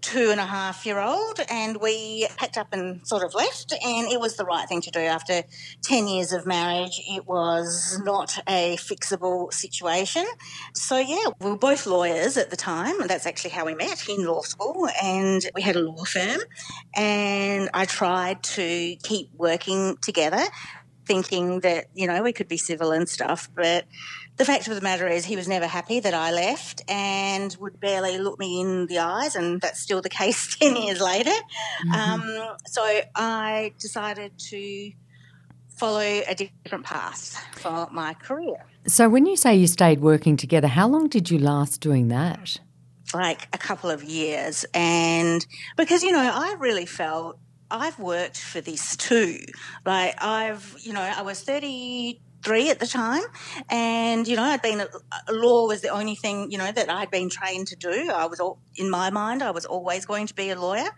two 0.00 0.30
and 0.30 0.40
a 0.40 0.44
half 0.44 0.84
year 0.84 0.98
old 0.98 1.40
and 1.48 1.78
we 1.80 2.26
packed 2.36 2.58
up 2.58 2.68
and 2.72 3.06
sort 3.06 3.22
of 3.24 3.34
left 3.34 3.72
and 3.72 4.08
it 4.12 4.20
was 4.20 4.36
the 4.36 4.44
right 4.44 4.68
thing 4.68 4.80
to 4.82 4.90
do. 4.90 4.98
After 4.98 5.42
10 5.82 6.08
years 6.08 6.32
of 6.32 6.44
marriage 6.44 7.00
it 7.08 7.24
was 7.26 8.00
not 8.04 8.36
a 8.48 8.76
fixable 8.78 9.52
situation. 9.52 10.26
So 10.74 10.98
yeah 10.98 11.26
we 11.40 11.50
were 11.50 11.56
both 11.56 11.86
lawyers 11.86 12.36
at 12.36 12.50
the 12.50 12.56
time 12.56 13.00
and 13.00 13.08
that's 13.08 13.26
actually 13.26 13.50
how 13.50 13.64
we 13.64 13.76
met 13.76 14.08
in 14.08 14.26
law 14.26 14.42
school 14.42 14.88
and 15.00 15.40
we 15.54 15.62
had 15.62 15.76
a 15.76 15.80
law 15.80 16.04
firm 16.04 16.40
and 16.94 17.70
i 17.72 17.84
tried 17.84 18.42
to 18.42 18.96
keep 19.02 19.30
working 19.36 19.96
together 20.02 20.42
thinking 21.06 21.60
that, 21.60 21.86
you 21.94 22.06
know, 22.06 22.22
we 22.22 22.32
could 22.32 22.48
be 22.48 22.56
civil 22.56 22.92
and 22.92 23.08
stuff. 23.08 23.48
But 23.54 23.84
the 24.36 24.44
fact 24.44 24.68
of 24.68 24.74
the 24.74 24.80
matter 24.80 25.06
is, 25.06 25.24
he 25.24 25.36
was 25.36 25.48
never 25.48 25.66
happy 25.66 26.00
that 26.00 26.14
I 26.14 26.32
left 26.32 26.82
and 26.88 27.56
would 27.60 27.80
barely 27.80 28.18
look 28.18 28.38
me 28.38 28.60
in 28.60 28.86
the 28.86 28.98
eyes. 28.98 29.36
And 29.36 29.60
that's 29.60 29.80
still 29.80 30.00
the 30.00 30.08
case 30.20 30.56
10 30.56 30.76
years 30.76 31.00
later. 31.00 31.30
Mm-hmm. 31.86 31.92
Um, 31.92 32.56
so 32.66 32.82
I 33.14 33.72
decided 33.78 34.38
to 34.50 34.92
follow 35.76 36.00
a 36.00 36.34
different 36.34 36.84
path 36.84 37.44
for 37.52 37.88
my 37.90 38.14
career. 38.14 38.66
So 38.86 39.08
when 39.08 39.26
you 39.26 39.36
say 39.36 39.54
you 39.56 39.66
stayed 39.66 40.00
working 40.00 40.36
together, 40.36 40.68
how 40.68 40.88
long 40.88 41.08
did 41.08 41.30
you 41.30 41.38
last 41.38 41.80
doing 41.80 42.08
that? 42.08 42.58
Like 43.12 43.48
a 43.52 43.58
couple 43.58 43.90
of 43.90 44.02
years. 44.02 44.64
And 44.74 45.44
because, 45.76 46.02
you 46.02 46.12
know, 46.12 46.30
I 46.32 46.56
really 46.58 46.86
felt 46.86 47.38
I've 47.74 47.98
worked 47.98 48.38
for 48.38 48.60
this 48.60 48.96
too. 48.96 49.40
Like 49.84 50.14
I've, 50.22 50.76
you 50.80 50.92
know, 50.92 51.00
I 51.00 51.22
was 51.22 51.42
30 51.42 52.20
three 52.44 52.70
at 52.70 52.78
the 52.78 52.86
time, 52.86 53.22
and 53.70 54.28
you 54.28 54.36
know, 54.36 54.42
I'd 54.42 54.62
been 54.62 54.82
law 55.30 55.66
was 55.66 55.80
the 55.80 55.88
only 55.88 56.14
thing 56.14 56.50
you 56.50 56.58
know 56.58 56.70
that 56.70 56.90
I'd 56.90 57.10
been 57.10 57.30
trained 57.30 57.68
to 57.68 57.76
do. 57.76 58.10
I 58.14 58.26
was 58.26 58.38
all 58.38 58.58
in 58.76 58.90
my 58.90 59.10
mind, 59.10 59.42
I 59.42 59.50
was 59.50 59.64
always 59.64 60.04
going 60.04 60.26
to 60.26 60.34
be 60.34 60.50
a 60.50 60.60
lawyer, 60.60 60.88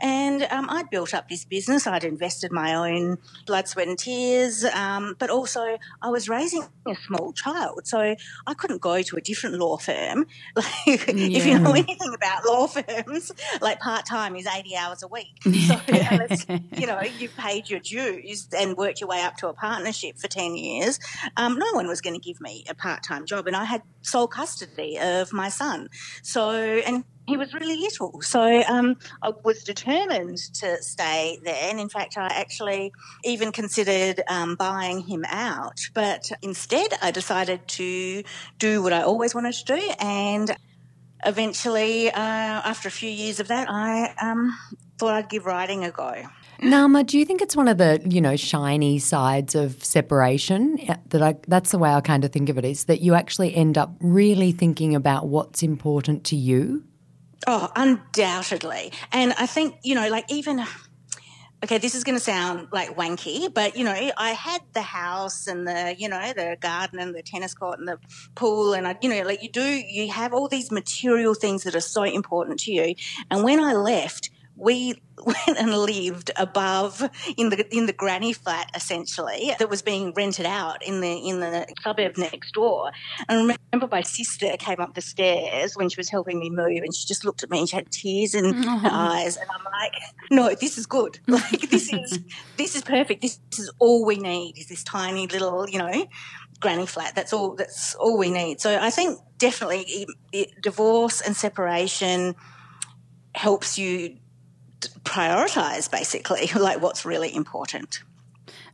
and 0.00 0.42
um, 0.50 0.68
I'd 0.68 0.90
built 0.90 1.14
up 1.14 1.28
this 1.28 1.44
business. 1.44 1.86
I'd 1.86 2.04
invested 2.04 2.52
my 2.52 2.74
own 2.74 3.18
blood, 3.46 3.68
sweat, 3.68 3.88
and 3.88 3.98
tears, 3.98 4.64
um, 4.64 5.16
but 5.18 5.30
also 5.30 5.78
I 6.02 6.10
was 6.10 6.28
raising 6.28 6.62
a 6.86 6.94
small 7.06 7.32
child, 7.32 7.86
so 7.86 8.14
I 8.46 8.54
couldn't 8.54 8.82
go 8.82 9.02
to 9.02 9.16
a 9.16 9.20
different 9.20 9.56
law 9.56 9.76
firm. 9.76 10.26
Like, 10.60 11.06
yeah. 11.06 11.38
if 11.38 11.46
you 11.46 11.58
know 11.58 11.72
anything 11.72 12.12
about 12.12 12.44
law 12.44 12.66
firms, 12.66 13.32
like 13.62 13.80
part 13.80 14.04
time 14.04 14.36
is 14.36 14.46
eighty 14.46 14.76
hours 14.76 15.02
a 15.02 15.08
week. 15.08 15.38
So 15.70 15.78
unless, 15.88 16.46
you 16.76 16.86
know 16.86 17.00
you've 17.18 17.36
paid 17.36 17.70
your 17.70 17.80
dues 17.80 18.48
and 18.56 18.76
worked 18.76 19.00
your 19.00 19.08
way 19.08 19.22
up 19.22 19.36
to 19.38 19.48
a 19.48 19.54
partnership 19.54 20.18
for 20.18 20.26
ten 20.26 20.56
years 20.56 20.89
years, 20.90 21.30
um, 21.36 21.58
no 21.58 21.66
one 21.72 21.86
was 21.86 22.00
going 22.00 22.14
to 22.14 22.20
give 22.20 22.40
me 22.40 22.64
a 22.68 22.74
part 22.74 23.02
time 23.02 23.26
job. 23.26 23.46
And 23.46 23.56
I 23.56 23.64
had 23.64 23.82
sole 24.02 24.26
custody 24.26 24.98
of 24.98 25.32
my 25.32 25.48
son. 25.48 25.88
So, 26.22 26.50
and 26.50 27.04
he 27.26 27.36
was 27.36 27.54
really 27.54 27.76
little. 27.76 28.20
So 28.22 28.62
um, 28.68 28.96
I 29.22 29.32
was 29.44 29.62
determined 29.62 30.38
to 30.54 30.82
stay 30.82 31.38
there. 31.44 31.70
And 31.70 31.78
in 31.78 31.88
fact, 31.88 32.16
I 32.16 32.26
actually 32.26 32.92
even 33.24 33.52
considered 33.52 34.22
um, 34.28 34.56
buying 34.56 35.00
him 35.00 35.24
out. 35.28 35.80
But 35.94 36.30
instead, 36.42 36.92
I 37.02 37.10
decided 37.10 37.66
to 37.68 38.22
do 38.58 38.82
what 38.82 38.92
I 38.92 39.02
always 39.02 39.34
wanted 39.34 39.54
to 39.54 39.64
do. 39.64 39.90
And 40.00 40.56
eventually, 41.24 42.10
uh, 42.10 42.18
after 42.18 42.88
a 42.88 42.92
few 42.92 43.10
years 43.10 43.38
of 43.38 43.48
that, 43.48 43.68
I 43.70 44.12
um, 44.20 44.56
thought 44.98 45.14
I'd 45.14 45.28
give 45.28 45.46
writing 45.46 45.84
a 45.84 45.90
go. 45.90 46.24
Nama, 46.62 47.04
do 47.04 47.18
you 47.18 47.24
think 47.24 47.40
it's 47.40 47.56
one 47.56 47.68
of 47.68 47.78
the 47.78 48.02
you 48.04 48.20
know 48.20 48.36
shiny 48.36 48.98
sides 48.98 49.54
of 49.54 49.82
separation 49.82 50.78
that 51.08 51.22
I 51.22 51.36
that's 51.48 51.70
the 51.70 51.78
way 51.78 51.90
I 51.90 52.00
kind 52.00 52.24
of 52.24 52.32
think 52.32 52.48
of 52.48 52.58
it 52.58 52.64
is 52.64 52.84
that 52.84 53.00
you 53.00 53.14
actually 53.14 53.54
end 53.54 53.78
up 53.78 53.94
really 54.00 54.52
thinking 54.52 54.94
about 54.94 55.28
what's 55.28 55.62
important 55.62 56.24
to 56.24 56.36
you? 56.36 56.84
Oh, 57.46 57.70
undoubtedly, 57.74 58.92
and 59.12 59.32
I 59.38 59.46
think 59.46 59.76
you 59.82 59.94
know 59.94 60.08
like 60.08 60.30
even 60.30 60.64
okay, 61.62 61.78
this 61.78 61.94
is 61.94 62.04
going 62.04 62.16
to 62.16 62.24
sound 62.24 62.68
like 62.72 62.96
wanky, 62.96 63.52
but 63.52 63.76
you 63.76 63.84
know, 63.84 64.10
I 64.16 64.30
had 64.30 64.62
the 64.72 64.82
house 64.82 65.46
and 65.46 65.66
the, 65.66 65.94
you 65.98 66.08
know, 66.08 66.32
the 66.34 66.56
garden 66.60 66.98
and 66.98 67.14
the 67.14 67.22
tennis 67.22 67.54
court 67.54 67.78
and 67.78 67.86
the 67.86 67.98
pool. 68.34 68.72
And 68.72 68.88
I, 68.88 68.96
you 69.02 69.08
know, 69.08 69.22
like 69.22 69.42
you 69.42 69.50
do, 69.50 69.62
you 69.62 70.10
have 70.10 70.32
all 70.32 70.48
these 70.48 70.70
material 70.70 71.34
things 71.34 71.64
that 71.64 71.74
are 71.74 71.80
so 71.80 72.02
important 72.02 72.60
to 72.60 72.72
you. 72.72 72.94
And 73.30 73.44
when 73.44 73.60
I 73.60 73.74
left, 73.74 74.30
we 74.60 75.02
went 75.24 75.58
and 75.58 75.70
lived 75.70 76.30
above 76.36 77.02
in 77.36 77.48
the 77.48 77.66
in 77.76 77.86
the 77.86 77.92
granny 77.92 78.32
flat 78.32 78.70
essentially 78.74 79.52
that 79.58 79.68
was 79.68 79.82
being 79.82 80.12
rented 80.14 80.46
out 80.46 80.82
in 80.84 81.00
the 81.00 81.12
in 81.28 81.40
the 81.40 81.66
suburb 81.82 82.16
next 82.16 82.52
door. 82.52 82.90
And 83.28 83.52
I 83.52 83.56
remember 83.72 83.88
my 83.90 84.02
sister 84.02 84.56
came 84.58 84.80
up 84.80 84.94
the 84.94 85.00
stairs 85.00 85.76
when 85.76 85.88
she 85.88 85.96
was 85.96 86.08
helping 86.08 86.38
me 86.38 86.50
move, 86.50 86.82
and 86.84 86.94
she 86.94 87.06
just 87.06 87.24
looked 87.24 87.42
at 87.42 87.50
me 87.50 87.60
and 87.60 87.68
she 87.68 87.76
had 87.76 87.90
tears 87.90 88.34
in 88.34 88.52
her 88.62 88.80
oh. 88.84 88.88
eyes, 88.90 89.36
and 89.36 89.48
I'm 89.50 89.64
like, 89.64 89.92
"No, 90.30 90.54
this 90.54 90.78
is 90.78 90.86
good. 90.86 91.18
Like 91.40 91.70
this 91.70 91.90
is 91.92 92.18
this 92.58 92.76
is 92.76 92.82
perfect. 92.82 93.22
This, 93.22 93.38
this 93.50 93.60
is 93.60 93.72
all 93.78 94.04
we 94.04 94.16
need. 94.16 94.58
Is 94.58 94.68
this 94.68 94.84
tiny 94.84 95.26
little 95.26 95.68
you 95.68 95.78
know." 95.78 96.06
granny 96.58 96.84
flat 96.84 97.14
that's 97.14 97.32
all 97.32 97.54
that's 97.54 97.94
all 97.94 98.18
we 98.18 98.30
need 98.30 98.60
so 98.60 98.78
i 98.82 98.90
think 98.90 99.18
definitely 99.38 99.80
it, 99.80 100.08
it, 100.30 100.48
divorce 100.60 101.22
and 101.22 101.34
separation 101.34 102.34
helps 103.34 103.78
you 103.78 104.19
prioritize 105.04 105.90
basically 105.90 106.46
like 106.58 106.80
what's 106.80 107.04
really 107.04 107.34
important 107.34 108.02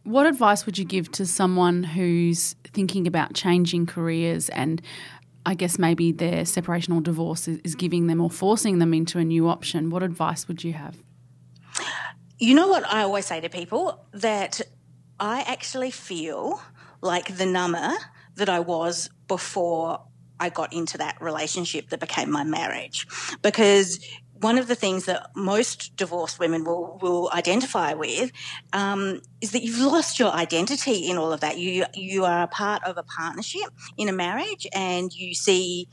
what 0.07 0.25
advice 0.25 0.65
would 0.67 0.79
you 0.79 0.85
give 0.85 1.11
to 1.13 1.27
someone 1.27 1.83
who's 1.83 2.55
thinking 2.73 3.09
about 3.09 3.35
changing 3.35 3.87
careers 3.87 4.49
and 4.51 4.81
I 5.45 5.55
guess 5.55 5.79
maybe 5.79 6.13
their 6.13 6.45
separation 6.45 6.93
or 6.93 7.01
divorce 7.01 7.49
is, 7.49 7.75
giving 7.75 8.07
them 8.07 8.21
or 8.21 8.31
forcing 8.31 8.79
them 8.79 8.95
into 8.95 9.19
a 9.19 9.25
new 9.25 9.49
option? 9.49 9.91
What 9.91 10.03
advice 10.03 10.49
would 10.49 10.63
you 10.63 10.73
have? 10.75 10.97
You 12.39 12.55
know 12.55 12.69
what 12.69 12.87
I 12.87 13.03
always 13.03 13.27
say 13.27 13.41
to 13.41 13.49
people 13.49 14.05
that 14.13 14.61
I 15.19 15.43
actually 15.43 15.91
feel 15.91 16.61
like 17.01 17.37
the 17.37 17.47
number 17.47 17.93
that 18.37 18.49
I 18.49 18.61
was 18.61 19.09
before 19.27 20.03
I 20.39 20.51
got 20.51 20.73
into 20.73 20.99
that 20.99 21.21
relationship 21.21 21.89
that 21.91 22.01
became 22.01 22.31
my 22.31 22.45
marriage. 22.45 23.07
Because 23.43 24.05
one 24.41 24.59
of 24.59 24.69
the 24.69 24.75
things 24.75 25.07
that 25.07 25.31
most 25.35 25.97
divorced 25.97 26.39
women 26.39 26.65
will, 26.65 26.99
will 27.01 27.31
identify 27.33 27.95
with 27.95 28.33
um, 28.73 29.21
is 29.41 29.53
that 29.53 29.63
you've 29.63 29.81
lost 29.81 30.19
your 30.19 30.31
identity 30.31 31.09
in 31.09 31.17
all 31.17 31.33
of 31.33 31.41
that. 31.41 31.59
You 31.59 31.85
you 31.95 32.25
are 32.25 32.47
part 32.47 32.85
of 32.85 32.97
a 32.99 33.03
partnership 33.03 33.71
in 33.97 34.09
a 34.09 34.13
marriage, 34.13 34.67
and 34.73 35.13
you 35.13 35.35
see. 35.35 35.89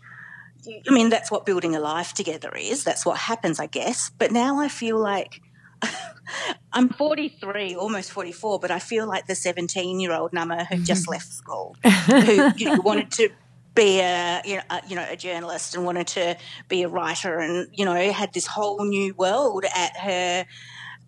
I 0.88 0.94
mean, 0.94 1.10
that's 1.10 1.30
what 1.30 1.46
building 1.46 1.76
a 1.76 1.80
life 1.82 2.14
together 2.14 2.50
is. 2.56 2.86
That's 2.86 3.06
what 3.06 3.18
happens, 3.18 3.60
I 3.60 3.66
guess. 3.66 4.10
But 4.18 4.32
now 4.32 4.60
I 4.60 4.70
feel 4.70 4.98
like 4.98 5.42
I'm 6.74 6.88
43, 6.88 7.76
almost 7.76 8.12
44, 8.12 8.60
but 8.60 8.72
I 8.72 8.80
feel 8.80 9.06
like 9.06 9.28
the 9.28 9.36
17 9.36 10.00
year 10.00 10.14
old 10.14 10.32
Nama 10.32 10.64
who 10.64 10.78
just 10.78 11.10
left 11.10 11.28
school, 11.28 11.76
who 11.84 12.52
you 12.56 12.66
know, 12.68 12.82
wanted 12.82 13.12
to 13.12 13.30
be 13.76 14.00
a 14.00 14.42
you 14.46 14.58
know, 14.58 14.62
a, 14.70 14.82
you 14.88 14.96
know 14.96 15.06
a 15.10 15.16
journalist 15.16 15.76
and 15.76 15.86
wanted 15.86 16.08
to 16.08 16.38
be 16.68 16.84
a 16.84 16.88
writer 16.88 17.40
and 17.40 17.68
you 17.74 17.86
know 17.86 18.12
had 18.12 18.34
this 18.34 18.46
whole 18.46 18.84
new 18.86 19.14
world 19.16 19.66
at 19.76 19.98
her 19.98 20.46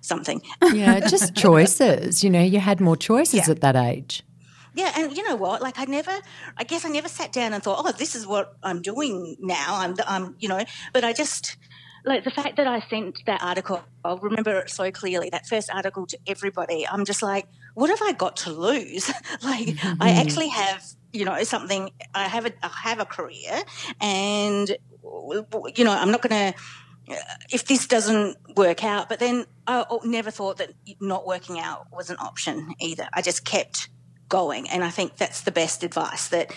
something. 0.02 0.42
Yeah 0.74 1.00
just 1.02 1.36
choices 1.48 2.24
you 2.24 2.30
know 2.30 2.42
you 2.42 2.60
had 2.60 2.80
more 2.80 2.98
choices 2.98 3.48
Yeah. 3.48 3.52
at 3.52 3.62
that 3.62 3.76
age. 3.76 4.24
Yeah 4.74 4.92
and 4.98 5.16
you 5.16 5.24
know 5.28 5.36
what? 5.36 5.62
Like 5.62 5.80
i 5.80 5.86
never 5.86 6.20
i 6.58 6.64
guess 6.64 6.86
i 6.86 6.90
never 6.90 7.08
sat 7.08 7.32
down 7.32 7.54
and 7.54 7.62
thought 7.62 7.84
oh 7.86 7.92
this 7.92 8.16
is 8.16 8.26
what 8.26 8.56
i'm 8.64 8.82
doing 8.82 9.36
now. 9.40 9.76
I'm 9.76 9.96
i'm 10.08 10.36
you 10.40 10.50
know? 10.50 10.64
But 10.94 11.04
i 11.04 11.14
just 11.14 11.58
like 12.06 12.24
the 12.24 12.32
fact 12.32 12.58
that 12.58 12.68
i 12.68 12.80
sent 12.88 13.20
that 13.26 13.42
article 13.42 13.84
i'll 14.04 14.20
remember 14.20 14.60
it 14.60 14.70
so 14.70 14.92
clearly 14.92 15.30
that 15.32 15.48
first 15.48 15.72
article 15.74 16.06
to 16.06 16.18
everybody 16.28 16.88
i'm 16.88 17.04
just 17.04 17.24
like 17.24 17.48
what 17.74 17.90
have 17.90 18.02
i 18.04 18.12
got 18.14 18.38
to 18.38 18.52
lose? 18.52 19.12
Like 19.42 19.70
i 19.70 19.72
mm-hmm. 19.72 20.02
actually 20.02 20.50
have 20.50 20.84
you 21.16 21.26
know 21.26 21.42
something 21.44 21.90
i 22.14 22.28
have 22.28 22.46
a 22.46 22.52
i 22.64 22.68
have 22.90 23.00
a 23.00 23.06
career 23.06 23.56
and 24.02 24.78
you 25.76 25.84
know 25.84 25.92
i'm 25.92 26.12
not 26.12 26.22
going 26.22 26.54
to 26.54 26.60
if 27.52 27.66
this 27.66 27.88
doesn't 27.88 28.36
work 28.58 28.84
out 28.84 29.08
but 29.10 29.20
then 29.20 29.46
i 29.68 29.86
never 30.04 30.32
thought 30.32 30.58
that 30.58 30.72
not 31.00 31.26
working 31.26 31.60
out 31.60 31.88
was 31.92 32.10
an 32.10 32.18
option 32.20 32.74
either 32.80 33.08
i 33.14 33.22
just 33.22 33.46
kept 33.46 33.90
going 34.30 34.68
and 34.70 34.84
i 34.84 34.90
think 34.90 35.16
that's 35.18 35.42
the 35.42 35.52
best 35.52 35.84
advice 35.84 36.28
that 36.30 36.52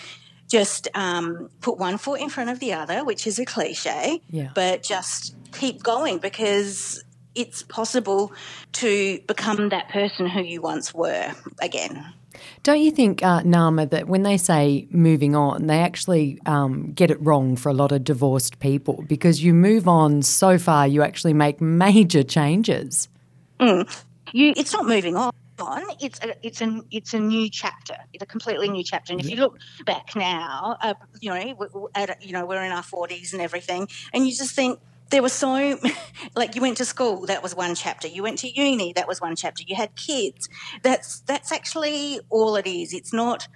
just 0.47 0.87
um, 0.95 1.47
put 1.61 1.77
one 1.77 1.99
foot 1.99 2.19
in 2.19 2.27
front 2.27 2.49
of 2.49 2.59
the 2.59 2.73
other 2.73 3.05
which 3.05 3.27
is 3.27 3.37
a 3.37 3.45
cliche 3.45 4.19
Yeah. 4.31 4.49
but 4.55 4.81
just 4.81 5.35
keep 5.51 5.83
going 5.83 6.17
because 6.17 7.03
it's 7.35 7.61
possible 7.61 8.33
to 8.73 9.19
become 9.27 9.69
that 9.69 9.89
person 9.89 10.27
who 10.27 10.41
you 10.41 10.61
once 10.61 10.93
were 10.93 11.31
again 11.61 12.03
Don't 12.63 12.81
you 12.81 12.91
think, 12.91 13.23
uh, 13.23 13.41
Nama, 13.43 13.85
that 13.87 14.07
when 14.07 14.23
they 14.23 14.37
say 14.37 14.87
moving 14.91 15.35
on, 15.35 15.67
they 15.67 15.79
actually 15.79 16.39
um, 16.45 16.91
get 16.93 17.11
it 17.11 17.21
wrong 17.21 17.55
for 17.55 17.69
a 17.69 17.73
lot 17.73 17.91
of 17.91 18.03
divorced 18.03 18.59
people? 18.59 19.03
Because 19.07 19.43
you 19.43 19.53
move 19.53 19.87
on 19.87 20.21
so 20.21 20.57
far, 20.57 20.87
you 20.87 21.01
actually 21.01 21.33
make 21.33 21.59
major 21.61 22.23
changes. 22.23 23.07
you 23.59 24.53
it's 24.55 24.73
not 24.73 24.85
moving 24.85 25.15
on. 25.15 25.31
It's 25.99 26.19
a, 26.23 26.35
it's 26.45 26.61
a 26.61 26.81
it's 26.91 27.13
a 27.13 27.19
new 27.19 27.49
chapter. 27.49 27.95
It's 28.13 28.23
a 28.23 28.25
completely 28.25 28.69
new 28.69 28.83
chapter. 28.83 29.11
And 29.11 29.19
if 29.19 29.29
you 29.29 29.35
look 29.35 29.59
back 29.85 30.15
now 30.15 30.77
uh, 30.81 30.93
you 31.19 31.29
know 31.29 31.89
at, 31.95 32.23
you 32.23 32.31
know 32.31 32.45
we're 32.45 32.63
in 32.63 32.71
our 32.71 32.83
40s 32.83 33.33
and 33.33 33.41
everything 33.41 33.89
and 34.13 34.25
you 34.25 34.33
just 34.33 34.55
think 34.55 34.79
there 35.09 35.21
was 35.21 35.33
so 35.33 35.79
like 36.35 36.55
you 36.55 36.61
went 36.61 36.77
to 36.77 36.85
school 36.85 37.25
that 37.25 37.43
was 37.43 37.55
one 37.55 37.75
chapter. 37.75 38.07
You 38.07 38.23
went 38.23 38.39
to 38.39 38.49
uni 38.49 38.93
that 38.93 39.07
was 39.07 39.21
one 39.21 39.35
chapter. 39.35 39.63
You 39.65 39.75
had 39.75 39.95
kids. 39.95 40.49
That's 40.83 41.21
that's 41.21 41.51
actually 41.51 42.19
all 42.29 42.55
it 42.55 42.67
is. 42.67 42.93
It's 42.93 43.13
not 43.13 43.47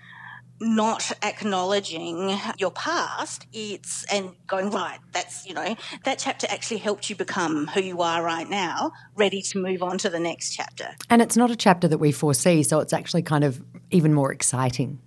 not 0.60 1.12
acknowledging 1.24 2.38
your 2.58 2.72
past. 2.72 3.48
It's 3.54 4.04
and 4.06 4.36
going 4.48 4.70
right 4.72 5.00
that's 5.12 5.46
you 5.46 5.54
know 5.54 5.76
that 6.06 6.20
chapter 6.20 6.48
actually 6.50 6.78
helped 6.78 7.10
you 7.10 7.16
become 7.16 7.68
who 7.68 7.82
you 7.82 8.02
are 8.02 8.24
right 8.24 8.50
now 8.50 8.92
ready 9.16 9.42
to 9.42 9.60
move 9.60 9.84
on 9.84 9.98
to 10.00 10.10
the 10.10 10.20
next 10.20 10.52
chapter. 10.52 10.96
And 11.10 11.22
it's 11.22 11.38
not 11.38 11.52
a 11.52 11.56
chapter 11.56 11.88
that 11.88 11.98
we 11.98 12.12
foresee, 12.12 12.64
so 12.64 12.80
it's 12.80 12.94
actually 12.94 13.24
kind 13.24 13.44
of 13.44 13.62
even 13.92 14.14
more 14.14 14.32
exciting. 14.32 15.00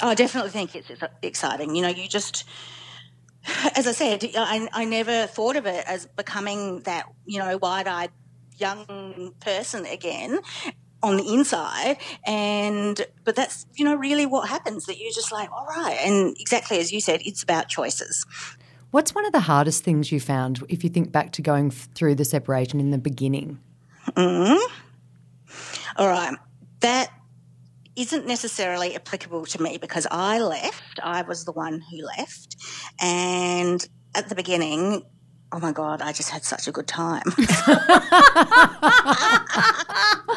i 0.00 0.14
definitely 0.14 0.50
think 0.50 0.74
it's 0.74 0.90
exciting. 1.22 1.74
You 1.76 1.82
know 1.82 1.88
you 1.88 2.08
just 2.08 2.44
as 3.74 3.86
i 3.86 3.92
said 3.92 4.24
I, 4.36 4.68
I 4.72 4.84
never 4.84 5.26
thought 5.26 5.56
of 5.56 5.66
it 5.66 5.84
as 5.86 6.06
becoming 6.06 6.80
that 6.80 7.06
you 7.26 7.38
know 7.38 7.56
wide-eyed 7.58 8.10
young 8.56 9.34
person 9.40 9.86
again 9.86 10.40
on 11.02 11.16
the 11.16 11.32
inside 11.32 11.96
and 12.26 13.00
but 13.24 13.36
that's 13.36 13.66
you 13.76 13.84
know 13.84 13.94
really 13.94 14.26
what 14.26 14.48
happens 14.48 14.86
that 14.86 14.98
you're 14.98 15.12
just 15.12 15.30
like 15.30 15.50
all 15.52 15.66
right 15.66 15.98
and 16.04 16.36
exactly 16.40 16.78
as 16.78 16.92
you 16.92 17.00
said 17.00 17.20
it's 17.24 17.42
about 17.42 17.68
choices 17.68 18.26
What's 18.90 19.14
one 19.14 19.26
of 19.26 19.32
the 19.32 19.40
hardest 19.40 19.84
things 19.84 20.10
you 20.10 20.18
found 20.18 20.64
if 20.70 20.82
you 20.82 20.88
think 20.88 21.12
back 21.12 21.32
to 21.32 21.42
going 21.42 21.70
through 21.70 22.14
the 22.14 22.24
separation 22.24 22.80
in 22.80 22.90
the 22.90 22.96
beginning? 22.96 23.58
Mm-hmm. 24.12 24.74
All 25.98 26.08
right. 26.08 26.34
That 26.80 27.10
isn't 27.98 28.26
necessarily 28.26 28.94
applicable 28.94 29.44
to 29.44 29.60
me 29.60 29.76
because 29.76 30.06
I 30.10 30.38
left. 30.38 31.00
I 31.02 31.22
was 31.22 31.44
the 31.44 31.52
one 31.52 31.82
who 31.90 32.06
left. 32.16 32.56
And 33.00 33.86
at 34.14 34.28
the 34.28 34.36
beginning, 34.36 35.02
oh 35.50 35.58
my 35.58 35.72
God, 35.72 36.00
I 36.00 36.12
just 36.12 36.30
had 36.30 36.44
such 36.44 36.68
a 36.68 36.72
good 36.72 36.86
time. 36.86 37.24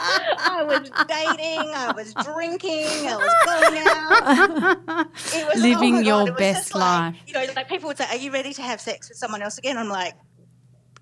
I 0.03 0.63
was 0.65 0.89
dating, 1.07 1.71
I 1.75 1.93
was 1.95 2.13
drinking, 2.25 3.07
I 3.07 3.15
was 3.15 3.33
going 3.45 3.83
out. 3.87 5.07
It 5.33 5.47
was, 5.47 5.57
oh 5.57 5.59
Living 5.61 5.95
God, 5.95 6.05
your 6.05 6.23
was 6.23 6.31
best 6.37 6.61
just 6.69 6.75
like, 6.75 7.13
life. 7.13 7.21
You 7.27 7.33
know, 7.33 7.45
like 7.55 7.69
people 7.69 7.87
would 7.89 7.97
say, 7.97 8.05
Are 8.09 8.17
you 8.17 8.31
ready 8.31 8.53
to 8.53 8.61
have 8.63 8.81
sex 8.81 9.09
with 9.09 9.17
someone 9.17 9.41
else 9.43 9.57
again? 9.59 9.77
I'm 9.77 9.89
like, 9.89 10.15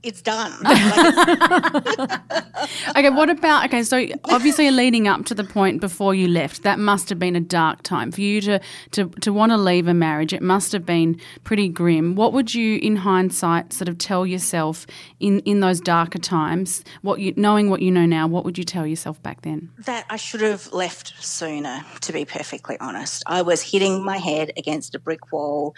it's 0.04 0.22
done. 0.22 0.54
Okay, 2.96 3.10
what 3.10 3.30
about 3.30 3.66
okay? 3.66 3.84
So 3.84 4.06
obviously, 4.26 4.70
leading 4.72 5.08
up 5.08 5.26
to 5.26 5.36
the 5.36 5.44
point 5.44 5.80
before 5.80 6.14
you 6.14 6.28
left, 6.28 6.64
that 6.64 6.80
must 6.80 7.10
have 7.10 7.20
been 7.20 7.36
a 7.36 7.40
dark 7.40 7.84
time 7.84 8.12
for 8.12 8.22
you 8.22 8.42
to 8.42 8.60
to 8.92 9.10
to 9.22 9.32
want 9.32 9.52
to 9.52 9.58
leave 9.58 9.88
a 9.88 9.94
marriage. 9.94 10.34
It 10.34 10.42
must 10.42 10.72
have 10.74 10.86
been 10.86 11.20
pretty 11.44 11.70
grim. 11.70 12.16
What 12.16 12.34
would 12.34 12.54
you, 12.54 12.78
in 12.80 12.98
hindsight, 12.98 13.74
sort 13.74 13.88
of 13.88 13.98
tell 13.98 14.26
yourself 14.26 14.86
in 15.20 15.40
in 15.42 15.60
those 15.62 15.80
darker 15.80 16.20
times? 16.20 16.84
What 17.02 17.20
you 17.20 17.34
knowing 17.38 17.70
what 17.70 17.82
you 17.82 17.92
know 17.92 18.06
now, 18.06 18.28
what 18.28 18.44
would 18.44 18.58
you 18.58 18.64
tell 18.64 18.86
yourself 18.86 19.22
back 19.24 19.42
then? 19.44 19.70
that 19.86 20.06
I 20.10 20.18
should 20.18 20.42
have 20.42 20.72
left 20.74 21.14
sooner, 21.24 21.84
to 22.02 22.14
be 22.14 22.26
perfectly 22.26 22.78
honest. 22.80 23.24
I 23.26 23.42
was 23.42 23.62
hitting 23.62 24.04
my 24.04 24.18
head 24.18 24.52
against 24.58 24.94
a 24.96 25.00
brick 25.00 25.32
wall. 25.32 25.76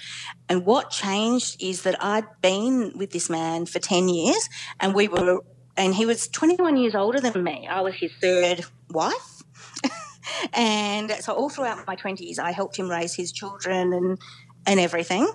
And 0.49 0.65
what 0.65 0.89
changed 0.89 1.61
is 1.63 1.83
that 1.83 2.03
I'd 2.03 2.25
been 2.41 2.91
with 2.97 3.11
this 3.11 3.29
man 3.29 3.65
for 3.65 3.79
10 3.79 4.09
years 4.13 4.49
and 4.79 4.93
we 4.93 5.07
were, 5.07 5.43
and 5.77 5.93
he 5.93 6.05
was 6.05 6.27
21 6.27 6.77
years 6.77 6.95
older 6.95 7.19
than 7.19 7.43
me. 7.43 7.67
I 7.67 7.81
was 7.81 7.95
his 7.95 8.11
third 8.21 8.65
wife. 8.89 9.43
and 10.53 11.11
so 11.19 11.33
all 11.33 11.49
throughout 11.49 11.85
my 11.87 11.95
20s, 11.95 12.39
I 12.39 12.51
helped 12.51 12.77
him 12.77 12.89
raise 12.89 13.13
his 13.13 13.31
children 13.31 13.93
and, 13.93 14.19
and 14.65 14.79
everything. 14.79 15.27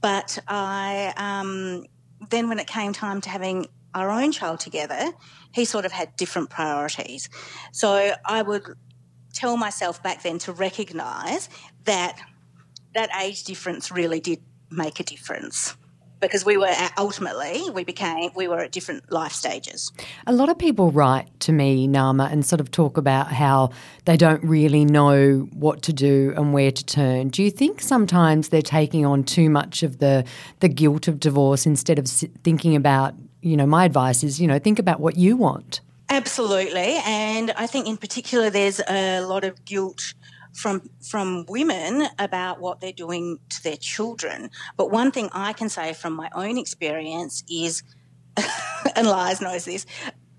But 0.00 0.38
I, 0.48 1.12
um, 1.16 1.84
then 2.30 2.48
when 2.48 2.58
it 2.58 2.66
came 2.66 2.92
time 2.92 3.20
to 3.22 3.28
having 3.28 3.66
our 3.94 4.10
own 4.10 4.32
child 4.32 4.60
together, 4.60 5.12
he 5.52 5.64
sort 5.64 5.84
of 5.84 5.92
had 5.92 6.16
different 6.16 6.50
priorities. 6.50 7.28
So 7.72 8.12
I 8.24 8.42
would 8.42 8.64
tell 9.32 9.56
myself 9.56 10.02
back 10.02 10.22
then 10.22 10.38
to 10.40 10.52
recognize 10.52 11.48
that 11.84 12.18
that 12.94 13.10
age 13.20 13.44
difference 13.44 13.90
really 13.90 14.20
did 14.20 14.40
make 14.70 15.00
a 15.00 15.04
difference 15.04 15.76
because 16.26 16.44
we 16.44 16.56
were 16.56 16.66
uh, 16.66 16.88
ultimately 16.98 17.62
we 17.72 17.84
became 17.84 18.30
we 18.34 18.48
were 18.48 18.60
at 18.60 18.72
different 18.72 19.10
life 19.12 19.32
stages. 19.32 19.92
A 20.26 20.32
lot 20.32 20.48
of 20.48 20.58
people 20.58 20.90
write 20.90 21.28
to 21.40 21.52
me, 21.52 21.86
Nama, 21.86 22.28
and 22.30 22.44
sort 22.44 22.60
of 22.60 22.70
talk 22.70 22.96
about 22.96 23.32
how 23.32 23.70
they 24.04 24.16
don't 24.16 24.42
really 24.42 24.84
know 24.84 25.48
what 25.52 25.82
to 25.82 25.92
do 25.92 26.32
and 26.36 26.52
where 26.52 26.72
to 26.72 26.84
turn. 26.84 27.28
Do 27.28 27.42
you 27.42 27.50
think 27.50 27.80
sometimes 27.80 28.48
they're 28.48 28.62
taking 28.62 29.04
on 29.06 29.24
too 29.24 29.50
much 29.50 29.82
of 29.82 29.98
the 29.98 30.24
the 30.60 30.68
guilt 30.68 31.08
of 31.08 31.20
divorce 31.20 31.66
instead 31.66 31.98
of 31.98 32.08
thinking 32.08 32.76
about, 32.76 33.14
you 33.40 33.56
know, 33.56 33.66
my 33.66 33.84
advice 33.84 34.24
is, 34.24 34.40
you 34.40 34.46
know, 34.46 34.58
think 34.58 34.78
about 34.78 35.00
what 35.00 35.16
you 35.16 35.36
want. 35.36 35.80
Absolutely, 36.10 36.98
and 37.06 37.50
I 37.56 37.66
think 37.66 37.86
in 37.86 37.96
particular 37.96 38.50
there's 38.50 38.80
a 38.88 39.20
lot 39.22 39.42
of 39.44 39.64
guilt 39.64 40.14
from 40.54 40.88
from 41.00 41.44
women 41.48 42.06
about 42.18 42.60
what 42.60 42.80
they're 42.80 42.92
doing 42.92 43.38
to 43.50 43.62
their 43.62 43.76
children. 43.76 44.50
But 44.76 44.90
one 44.90 45.10
thing 45.10 45.28
I 45.32 45.52
can 45.52 45.68
say 45.68 45.92
from 45.92 46.14
my 46.14 46.30
own 46.34 46.56
experience 46.56 47.44
is, 47.50 47.82
and 48.96 49.06
Liz 49.06 49.40
knows 49.40 49.64
this. 49.64 49.86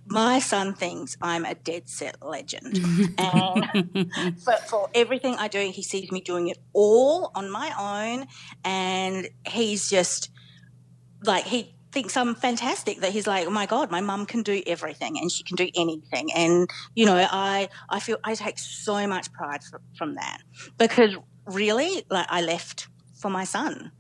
My 0.08 0.38
son 0.38 0.76
thinks 0.76 1.18
I'm 1.20 1.46
a 1.46 1.56
dead 1.56 1.90
set 1.90 2.24
legend. 2.24 2.78
and 3.18 4.12
for, 4.40 4.54
for 4.68 4.90
everything 4.94 5.36
I 5.36 5.48
do, 5.48 5.72
he 5.72 5.82
sees 5.82 6.12
me 6.12 6.22
doing 6.22 6.48
it 6.48 6.60
all 6.74 7.32
on 7.34 7.50
my 7.50 7.72
own. 7.78 8.28
And 8.64 9.28
he's 9.48 9.90
just 9.90 10.30
like, 11.24 11.46
he 11.46 11.75
thinks 11.96 12.18
I'm 12.18 12.36
fantastic 12.36 13.00
that 13.00 13.14
he's 13.14 13.26
like, 13.26 13.48
oh 13.48 13.50
my 13.50 13.66
God, 13.66 13.90
my 13.90 14.02
mum 14.02 14.26
can 14.26 14.44
do 14.44 14.62
everything 14.68 15.18
and 15.18 15.32
she 15.32 15.46
can 15.46 15.56
do 15.56 15.70
anything. 15.76 16.30
And, 16.36 16.70
you 16.94 17.06
know, 17.06 17.16
I, 17.16 17.70
I 17.90 18.02
feel 18.02 18.18
I 18.26 18.36
take 18.36 18.60
so 18.60 19.08
much 19.08 19.32
pride 19.32 19.64
for, 19.64 19.82
from 19.98 20.16
that 20.16 20.40
because 20.78 21.16
really, 21.46 22.04
like, 22.10 22.28
I 22.30 22.42
left 22.42 22.90
for 23.18 23.32
my 23.32 23.46
son. 23.46 23.94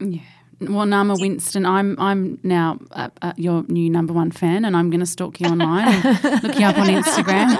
Yeah. 0.00 0.22
Well, 0.60 0.86
Nama 0.86 1.14
Winston, 1.16 1.64
I'm 1.64 1.94
I'm 2.00 2.40
now 2.42 2.80
uh, 2.90 3.10
uh, 3.22 3.32
your 3.36 3.62
new 3.68 3.88
number 3.88 4.12
one 4.12 4.32
fan, 4.32 4.64
and 4.64 4.76
I'm 4.76 4.90
going 4.90 4.98
to 4.98 5.06
stalk 5.06 5.40
you 5.40 5.46
online 5.46 5.86
and 5.86 6.42
look 6.42 6.58
you 6.58 6.66
up 6.66 6.76
on 6.76 6.88
Instagram. 6.88 7.52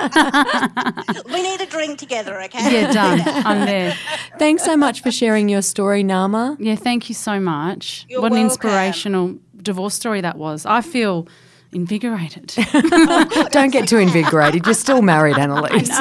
we 1.33 1.41
need 1.41 1.61
a 1.61 1.67
drink 1.67 2.01
together, 2.01 2.43
okay? 2.43 2.73
Yeah, 2.73 2.93
done. 2.93 3.21
I'm 3.47 3.67
there. 3.67 3.97
Thanks 4.41 4.65
so 4.65 4.77
much 4.77 5.01
for 5.01 5.13
sharing 5.13 5.49
your 5.49 5.63
story, 5.63 6.03
Nama. 6.03 6.57
Yeah, 6.59 6.75
thank 6.75 7.09
you 7.09 7.15
so 7.15 7.39
much. 7.39 8.05
You're 8.09 8.21
what 8.21 8.33
welcome. 8.33 8.47
an 8.47 8.51
inspirational 8.51 9.39
divorce 9.63 9.95
story 9.95 10.21
that 10.21 10.37
was. 10.39 10.67
I 10.67 10.81
feel 10.81 11.27
invigorated. 11.73 12.55
Don't 13.51 13.71
get 13.73 13.89
too 13.89 13.99
invigorated. 13.99 14.65
You're 14.67 14.75
still 14.75 15.03
married, 15.03 15.39
Annalise. 15.39 15.91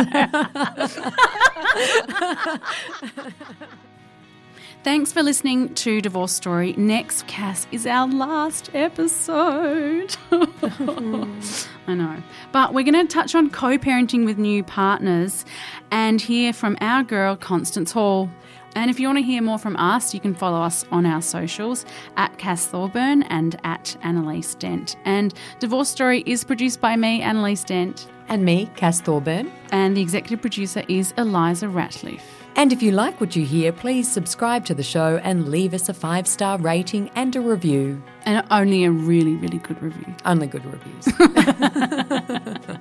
Thanks 4.84 5.12
for 5.12 5.22
listening 5.22 5.74
to 5.76 6.00
Divorce 6.00 6.32
Story. 6.32 6.74
Next, 6.78 7.28
cast 7.28 7.67
is 7.74 7.86
our 7.86 8.08
last 8.08 8.70
episode. 8.74 10.15
I 10.32 11.93
know. 11.93 12.24
But 12.54 12.74
we're 12.74 12.86
going 12.86 13.06
to 13.06 13.13
touch 13.13 13.36
on 13.36 13.50
co 13.50 13.78
parenting 13.78 14.24
with 14.24 14.38
new 14.38 14.63
partners 14.63 15.43
and 15.91 16.22
hear 16.22 16.54
from 16.54 16.78
our 16.80 17.04
girl, 17.04 17.36
Constance 17.36 17.91
Hall. 17.91 18.30
And 18.78 18.92
if 18.92 19.00
you 19.00 19.08
want 19.08 19.18
to 19.18 19.24
hear 19.24 19.42
more 19.42 19.58
from 19.58 19.76
us, 19.78 20.13
you 20.13 20.20
can 20.20 20.36
follow 20.36 20.62
us 20.62 20.86
on 20.92 21.08
our 21.08 21.20
socials 21.20 21.84
at 22.16 22.38
Cass 22.38 22.68
Thorburn 22.68 23.24
and 23.24 23.60
at 23.63 23.98
Annalise 24.04 24.54
Dent. 24.54 24.96
And 25.04 25.34
Divorce 25.60 25.90
Story 25.90 26.22
is 26.28 26.44
produced 26.44 26.80
by 26.80 26.96
me, 26.96 27.24
Annalise 27.24 27.63
Dent. 27.63 28.08
And 28.30 28.46
me, 28.46 28.70
Cass 28.76 29.02
Thorburn. 29.02 29.52
And 29.72 29.98
the 29.98 30.02
executive 30.02 30.42
producer 30.42 30.84
is 30.88 31.12
Eliza 31.18 31.66
Ratliff. 31.66 32.22
And 32.56 32.72
if 32.72 32.84
you 32.84 32.92
like 32.92 33.20
what 33.20 33.36
you 33.36 33.48
hear, 33.48 33.74
please 33.74 34.08
subscribe 34.12 34.63
to 34.66 34.76
the 34.76 34.84
show 34.84 35.20
and 35.24 35.50
leave 35.50 35.74
us 35.74 35.90
a 35.90 35.94
five 35.96 36.28
star 36.28 36.60
rating 36.60 37.10
and 37.16 37.36
a 37.36 37.42
review. 37.42 38.04
And 38.26 38.46
only 38.52 38.86
a 38.86 38.92
really, 38.92 39.38
really 39.38 39.58
good 39.58 39.82
review. 39.82 40.13
Only 40.24 40.46
good 40.46 40.66
reviews. 40.66 41.08